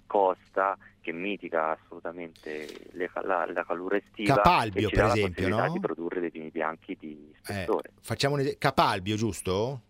Costa 0.07 0.77
che 1.01 1.13
mitiga 1.13 1.71
assolutamente 1.81 2.67
le- 2.93 3.11
la, 3.23 3.47
la 3.53 3.65
calura 3.65 3.97
estiva 3.97 4.35
Capalbio, 4.37 4.89
per 4.91 5.05
esempio, 5.05 5.49
no? 5.49 5.71
di 5.73 5.79
produrre 5.81 6.21
dei 6.21 6.31
vini 6.31 6.51
bianchi 6.51 6.97
di 6.99 7.33
eh, 7.33 7.37
spessore. 7.43 7.91
facciamo 8.01 8.35
un 8.35 8.41
esempio. 8.41 8.61
Capalbio, 8.61 9.17
giusto? 9.17 9.81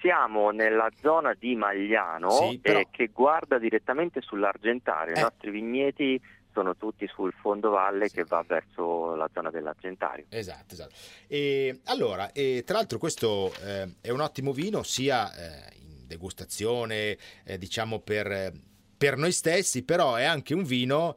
Siamo 0.00 0.50
nella 0.50 0.88
zona 1.00 1.34
di 1.34 1.56
Magliano 1.56 2.30
Sì, 2.30 2.58
però- 2.60 2.78
eh, 2.78 2.86
che 2.90 3.08
guarda 3.08 3.58
direttamente 3.58 4.20
sull'Argentario. 4.20 5.14
Eh. 5.14 5.18
I 5.18 5.22
nostri 5.22 5.50
vigneti 5.50 6.20
sono 6.52 6.76
tutti 6.76 7.06
sul 7.08 7.32
fondovalle 7.32 8.08
Sì. 8.08 8.16
che 8.16 8.24
va 8.24 8.44
verso 8.46 9.14
la 9.16 9.28
zona 9.32 9.50
dell'Argentario. 9.50 10.26
Esatto, 10.28 10.74
esatto. 10.74 10.94
E, 11.26 11.80
allora, 11.86 12.30
e, 12.32 12.62
tra 12.64 12.76
l'altro 12.76 12.98
questo 12.98 13.52
eh, 13.64 13.94
è 14.00 14.10
un 14.10 14.20
ottimo 14.20 14.52
vino 14.52 14.82
sia 14.84 15.32
eh, 15.34 15.76
in 15.80 16.06
degustazione, 16.06 17.16
eh, 17.44 17.58
diciamo 17.58 17.98
per, 18.00 18.26
eh, 18.30 18.52
per 18.98 19.16
noi 19.16 19.32
stessi, 19.32 19.84
però 19.84 20.16
è 20.16 20.24
anche 20.24 20.52
un 20.54 20.64
vino 20.64 21.16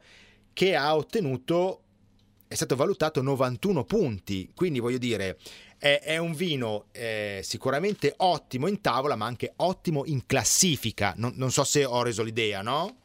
che 0.52 0.76
ha 0.76 0.94
ottenuto, 0.94 1.82
è 2.46 2.54
stato 2.54 2.76
valutato 2.76 3.20
91 3.20 3.84
punti, 3.84 4.50
quindi 4.54 4.78
voglio 4.78 4.98
dire, 4.98 5.36
è, 5.78 6.00
è 6.02 6.16
un 6.18 6.32
vino 6.32 6.84
eh, 6.92 7.40
sicuramente 7.42 8.14
ottimo 8.18 8.68
in 8.68 8.80
tavola, 8.80 9.16
ma 9.16 9.26
anche 9.26 9.52
ottimo 9.56 10.04
in 10.06 10.24
classifica. 10.26 11.12
Non, 11.16 11.32
non 11.36 11.50
so 11.50 11.64
se 11.64 11.84
ho 11.84 12.02
reso 12.02 12.22
l'idea, 12.22 12.62
no? 12.62 12.98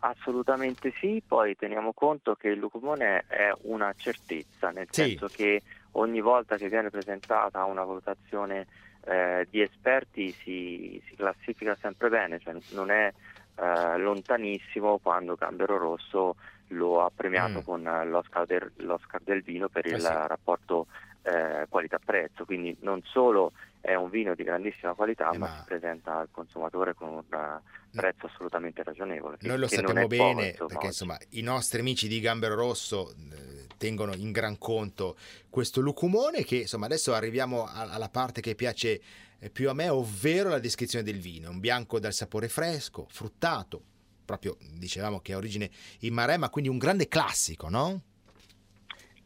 Assolutamente 0.00 0.92
sì, 1.00 1.20
poi 1.26 1.56
teniamo 1.56 1.92
conto 1.92 2.36
che 2.36 2.48
il 2.48 2.58
lucumone 2.58 3.24
è 3.26 3.50
una 3.62 3.92
certezza, 3.96 4.70
nel 4.70 4.86
Sì. 4.90 5.02
senso 5.02 5.26
che 5.26 5.60
ogni 5.92 6.20
volta 6.20 6.56
che 6.56 6.68
viene 6.68 6.88
presentata 6.88 7.64
una 7.64 7.82
valutazione 7.82 8.68
eh, 9.04 9.46
di 9.50 9.60
esperti 9.60 10.32
si, 10.44 11.02
si 11.08 11.16
classifica 11.16 11.76
sempre 11.80 12.08
bene, 12.10 12.38
cioè 12.38 12.54
non 12.70 12.90
è 12.90 13.12
eh, 13.60 13.98
lontanissimo 13.98 14.98
quando 14.98 15.34
Gambero 15.34 15.78
Rosso 15.78 16.36
lo 16.68 17.02
ha 17.04 17.10
premiato 17.14 17.60
Mm. 17.60 17.62
con 17.62 17.86
eh, 17.86 18.04
l'Oscar 18.06 18.44
del, 18.46 18.70
l'Oscar 18.76 19.20
del 19.22 19.42
vino 19.42 19.68
per 19.68 19.86
Eh 19.86 19.90
il 19.94 20.00
sì. 20.00 20.06
rapporto 20.08 20.86
eh, 21.22 21.66
qualità-prezzo, 21.68 22.44
quindi 22.44 22.76
non 22.80 23.02
solo 23.04 23.52
è 23.88 23.94
un 23.94 24.10
vino 24.10 24.34
di 24.34 24.42
grandissima 24.42 24.92
qualità, 24.92 25.30
Eh, 25.30 25.38
ma, 25.38 25.46
ma- 25.46 25.56
si 25.58 25.64
presenta 25.64 26.18
al 26.18 26.28
consumatore 26.30 26.92
con 26.92 27.08
un 27.08 27.24
eh, 27.32 27.60
prezzo 27.90 28.26
assolutamente 28.26 28.82
ragionevole. 28.82 29.38
Noi 29.40 29.58
lo 29.58 29.66
sappiamo 29.66 30.00
è 30.00 30.02
poco, 30.02 30.06
bene 30.08 30.48
insomma, 30.48 30.68
perché 30.68 30.86
insomma 30.86 31.18
i 31.30 31.40
nostri 31.40 31.80
amici 31.80 32.06
di 32.06 32.20
Gambero 32.20 32.54
Rosso 32.54 33.10
eh, 33.12 33.66
tengono 33.78 34.14
in 34.14 34.30
gran 34.30 34.58
conto 34.58 35.16
questo 35.48 35.80
lucumone 35.80 36.44
che 36.44 36.56
insomma 36.56 36.84
adesso 36.84 37.14
arriviamo 37.14 37.64
a- 37.64 37.90
alla 37.90 38.10
parte 38.10 38.42
che 38.42 38.54
piace 38.54 39.00
eh, 39.38 39.50
più 39.50 39.70
a 39.70 39.72
me 39.72 39.88
ovvero 39.88 40.50
la 40.50 40.58
descrizione 40.58 41.04
del 41.04 41.20
vino 41.20 41.48
un 41.48 41.60
bianco 41.60 41.98
dal 42.00 42.12
sapore 42.12 42.48
fresco 42.48 43.06
fruttato 43.08 43.80
proprio 44.24 44.56
dicevamo 44.74 45.20
che 45.20 45.32
ha 45.32 45.36
origine 45.36 45.70
in 46.00 46.12
Maremma 46.12 46.50
quindi 46.50 46.68
un 46.68 46.78
grande 46.78 47.06
classico 47.08 47.68
no? 47.68 48.02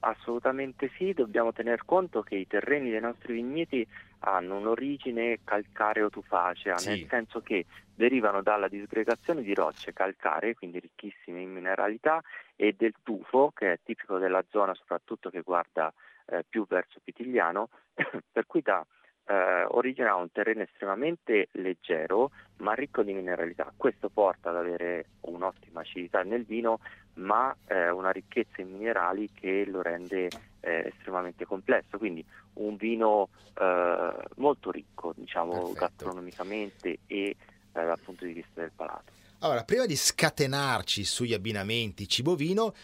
Assolutamente 0.04 0.90
sì, 0.98 1.12
dobbiamo 1.12 1.52
tener 1.52 1.84
conto 1.84 2.22
che 2.22 2.34
i 2.34 2.46
terreni 2.48 2.90
dei 2.90 3.00
nostri 3.00 3.34
vigneti 3.34 3.86
hanno 4.24 4.56
un'origine 4.56 5.40
calcareo-tufacea, 5.44 6.78
Sì. 6.78 6.88
nel 6.88 7.06
senso 7.08 7.40
che 7.40 7.66
derivano 7.94 8.42
dalla 8.42 8.68
disgregazione 8.68 9.42
di 9.42 9.54
rocce 9.54 9.92
calcaree, 9.92 10.54
quindi 10.54 10.78
ricchissime 10.78 11.40
in 11.40 11.52
mineralità, 11.52 12.22
e 12.56 12.74
del 12.76 12.94
tufo, 13.02 13.50
che 13.54 13.72
è 13.72 13.80
tipico 13.82 14.18
della 14.18 14.44
zona 14.50 14.74
soprattutto 14.74 15.30
che 15.30 15.40
guarda 15.42 15.92
eh, 16.26 16.44
più 16.48 16.66
verso 16.66 17.00
Pitigliano, 17.02 17.68
per 18.30 18.46
cui 18.46 18.62
dà 18.62 18.84
eh, 19.32 19.64
origine 19.68 20.08
a 20.08 20.16
un 20.16 20.30
terreno 20.30 20.62
estremamente 20.62 21.48
leggero 21.52 22.30
ma 22.58 22.74
ricco 22.74 23.02
di 23.02 23.14
mineralità. 23.14 23.72
Questo 23.74 24.10
porta 24.10 24.50
ad 24.50 24.56
avere 24.56 25.06
un'ottima 25.20 25.80
acidità 25.80 26.22
nel 26.22 26.44
vino 26.44 26.80
ma 27.14 27.54
eh, 27.66 27.90
una 27.90 28.10
ricchezza 28.10 28.60
in 28.60 28.72
minerali 28.72 29.30
che 29.32 29.64
lo 29.66 29.82
rende 29.82 30.28
eh, 30.60 30.92
estremamente 30.94 31.44
complesso, 31.44 31.98
quindi 31.98 32.24
un 32.54 32.76
vino 32.76 33.28
eh, 33.58 34.12
molto 34.36 34.70
ricco, 34.70 35.12
diciamo, 35.16 35.52
Perfetto. 35.52 35.72
gastronomicamente 35.72 36.98
e 37.06 37.28
eh, 37.28 37.36
dal 37.72 37.98
punto 37.98 38.24
di 38.24 38.32
vista 38.32 38.60
del 38.60 38.72
palato. 38.74 39.12
Allora 39.40 39.64
prima 39.64 39.86
di 39.86 39.96
scatenarci 39.96 41.04
sugli 41.04 41.34
abbinamenti 41.34 42.06
cibo-vino 42.06 42.74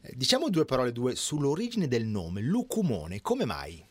eh, 0.00 0.12
diciamo 0.14 0.48
due 0.48 0.64
parole 0.64 0.92
due 0.92 1.14
sull'origine 1.14 1.88
del 1.88 2.06
nome 2.06 2.40
lucumone 2.40 3.20
come 3.20 3.44
mai? 3.44 3.84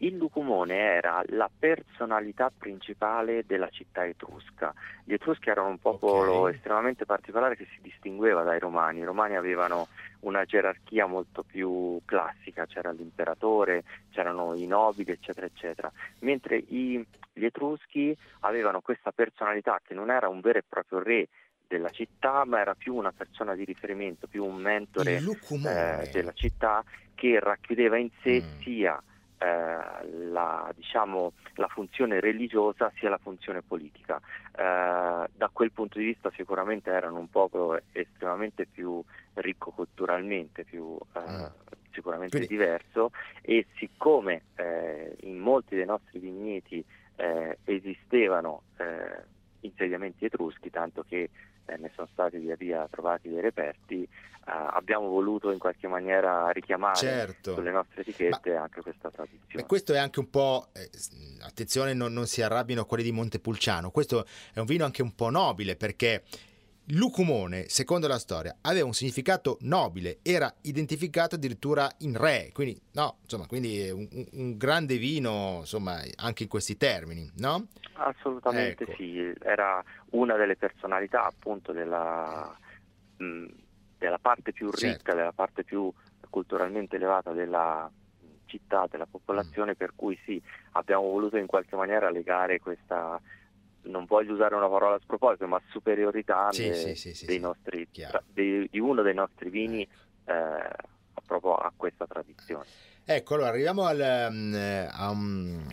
Il 0.00 0.16
lucumone 0.16 0.76
era 0.76 1.22
la 1.30 1.50
personalità 1.56 2.52
principale 2.56 3.44
della 3.44 3.68
città 3.68 4.06
etrusca. 4.06 4.72
Gli 5.02 5.12
etruschi 5.12 5.50
erano 5.50 5.68
un 5.70 5.78
popolo 5.78 6.42
Ok. 6.46 6.54
estremamente 6.54 7.04
particolare 7.04 7.56
che 7.56 7.66
si 7.74 7.80
distingueva 7.80 8.44
dai 8.44 8.60
romani. 8.60 9.00
I 9.00 9.04
romani 9.04 9.34
avevano 9.34 9.88
una 10.20 10.44
gerarchia 10.44 11.06
molto 11.06 11.42
più 11.42 12.00
classica, 12.04 12.66
c'era 12.66 12.92
l'imperatore, 12.92 13.82
c'erano 14.10 14.54
i 14.54 14.66
nobili, 14.66 15.10
eccetera, 15.10 15.46
eccetera. 15.46 15.90
Mentre 16.20 16.56
i- 16.58 17.04
gli 17.32 17.44
etruschi 17.44 18.16
avevano 18.40 18.80
questa 18.80 19.10
personalità 19.10 19.80
che 19.84 19.94
non 19.94 20.10
era 20.10 20.28
un 20.28 20.40
vero 20.40 20.58
e 20.58 20.64
proprio 20.68 21.00
re 21.02 21.28
della 21.66 21.90
città, 21.90 22.44
ma 22.44 22.60
era 22.60 22.74
più 22.74 22.94
una 22.94 23.12
persona 23.12 23.54
di 23.56 23.64
riferimento, 23.64 24.26
più 24.28 24.44
un 24.44 24.56
mentore 24.56 25.16
eh, 26.04 26.08
della 26.12 26.32
città 26.32 26.84
che 27.16 27.40
racchiudeva 27.40 27.98
in 27.98 28.10
sé 28.22 28.42
Mm. 28.44 28.60
sia 28.60 29.02
la, 29.40 30.70
diciamo, 30.74 31.32
la 31.54 31.68
funzione 31.68 32.20
religiosa 32.20 32.90
sia 32.96 33.08
la 33.08 33.18
funzione 33.18 33.62
politica. 33.62 34.20
Eh, 34.56 35.28
da 35.32 35.50
quel 35.52 35.72
punto 35.72 35.98
di 35.98 36.04
vista 36.06 36.30
sicuramente 36.34 36.90
erano 36.90 37.18
un 37.18 37.28
popolo 37.30 37.80
estremamente 37.92 38.66
più 38.66 39.02
ricco 39.34 39.70
culturalmente, 39.70 40.64
più 40.64 40.96
eh, 41.14 41.18
Ah. 41.18 41.52
sicuramente 41.92 42.36
Quindi- 42.38 42.54
diverso 42.56 43.10
e 43.42 43.66
siccome 43.76 44.42
eh, 44.56 45.16
in 45.22 45.38
molti 45.38 45.74
dei 45.76 45.86
nostri 45.86 46.18
vigneti 46.18 46.84
eh, 47.16 47.58
esistevano 47.64 48.62
eh, 48.78 49.36
insediamenti 49.60 50.24
etruschi, 50.24 50.70
tanto 50.70 51.04
che 51.08 51.30
eh, 51.66 51.76
ne 51.76 51.90
sono 51.94 52.08
stati 52.12 52.38
via 52.38 52.56
via 52.56 52.86
trovati 52.90 53.28
dei 53.28 53.40
reperti, 53.40 54.02
eh, 54.02 54.08
abbiamo 54.44 55.08
voluto 55.08 55.50
in 55.50 55.58
qualche 55.58 55.88
maniera 55.88 56.50
richiamare 56.50 56.96
certo 56.96 57.54
sulle 57.54 57.70
nostre 57.70 58.00
etichette 58.00 58.54
anche 58.54 58.80
questa 58.80 59.10
tradizione. 59.10 59.62
Beh, 59.62 59.66
questo 59.66 59.92
è 59.92 59.98
anche 59.98 60.20
un 60.20 60.30
po', 60.30 60.68
eh, 60.72 60.88
attenzione, 61.42 61.92
non, 61.92 62.12
non 62.12 62.26
si 62.26 62.40
arrabbino 62.42 62.84
quelli 62.86 63.02
di 63.02 63.12
Montepulciano, 63.12 63.90
questo 63.90 64.26
è 64.52 64.58
un 64.58 64.66
vino 64.66 64.84
anche 64.84 65.02
un 65.02 65.14
po' 65.14 65.30
nobile 65.30 65.76
perché 65.76 66.22
Lucumone, 66.90 67.68
secondo 67.68 68.08
la 68.08 68.18
storia, 68.18 68.56
aveva 68.62 68.86
un 68.86 68.94
significato 68.94 69.58
nobile, 69.60 70.20
era 70.22 70.50
identificato 70.62 71.34
addirittura 71.34 71.86
in 71.98 72.16
re, 72.16 72.48
quindi, 72.54 72.80
no, 72.92 73.18
insomma, 73.22 73.46
quindi 73.46 73.90
un, 73.90 74.08
un- 74.10 74.26
un 74.32 74.56
grande 74.56 74.96
vino, 74.96 75.58
insomma, 75.60 76.00
anche 76.16 76.44
in 76.44 76.48
questi 76.48 76.78
termini, 76.78 77.30
no? 77.36 77.66
Assolutamente 77.94 78.84
Ecco. 78.84 78.94
sì, 78.96 79.32
era 79.40 79.84
una 80.12 80.36
delle 80.36 80.56
personalità 80.56 81.26
appunto 81.26 81.72
della, 81.72 82.56
mh, 83.18 83.44
della 83.98 84.18
parte 84.18 84.52
più 84.52 84.70
ricca, 84.70 84.86
Certo. 84.88 85.14
della 85.14 85.32
parte 85.32 85.64
più 85.64 85.92
culturalmente 86.30 86.96
elevata 86.96 87.32
della 87.32 87.90
città, 88.46 88.86
della 88.90 89.04
popolazione, 89.06 89.72
Mm. 89.72 89.76
per 89.76 89.92
cui 89.94 90.18
sì, 90.24 90.40
abbiamo 90.72 91.02
voluto 91.02 91.36
in 91.36 91.46
qualche 91.46 91.76
maniera 91.76 92.08
legare 92.08 92.60
questa 92.60 93.20
non 93.82 94.04
voglio 94.04 94.34
usare 94.34 94.54
una 94.54 94.68
parola 94.68 94.96
a 94.96 95.00
sproposito, 95.00 95.46
ma 95.46 95.60
superiorità 95.70 96.50
sì, 96.52 96.68
de, 96.68 96.94
sì, 96.96 97.14
sì, 97.14 97.26
dei 97.26 97.38
nostri, 97.38 97.88
tra, 97.90 98.22
di, 98.26 98.68
di, 98.70 98.78
uno 98.78 99.02
dei 99.02 99.14
nostri 99.14 99.50
vini 99.50 99.82
eh, 99.82 100.70
proprio 101.26 101.54
a 101.54 101.72
questa 101.74 102.06
tradizione. 102.06 102.64
Ecco, 103.04 103.34
allora 103.34 103.48
arriviamo 103.48 103.84
al, 103.84 104.28
um, 104.30 104.88
a 104.90 105.10
un 105.10 105.64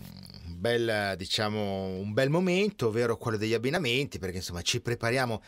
bel, 0.56 1.16
diciamo, 1.18 1.98
un 1.98 2.14
bel 2.14 2.30
momento, 2.30 2.88
ovvero 2.88 3.18
quello 3.18 3.38
degli 3.38 3.54
abbinamenti, 3.54 4.20
perché 4.20 4.38
insomma 4.38 4.62
ci 4.62 4.82
prepariamo 4.82 5.42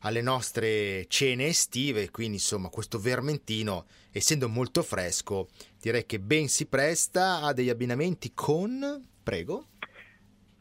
alle 0.00 0.20
nostre 0.20 1.06
cene 1.08 1.46
estive, 1.46 2.10
quindi 2.10 2.36
insomma 2.36 2.68
questo 2.68 2.98
vermentino, 2.98 3.86
essendo 4.10 4.48
molto 4.48 4.82
fresco, 4.82 5.48
direi 5.80 6.04
che 6.04 6.20
ben 6.20 6.48
si 6.48 6.66
presta 6.66 7.40
a 7.40 7.52
degli 7.52 7.70
abbinamenti 7.70 8.32
con... 8.34 9.12
Prego. 9.22 9.68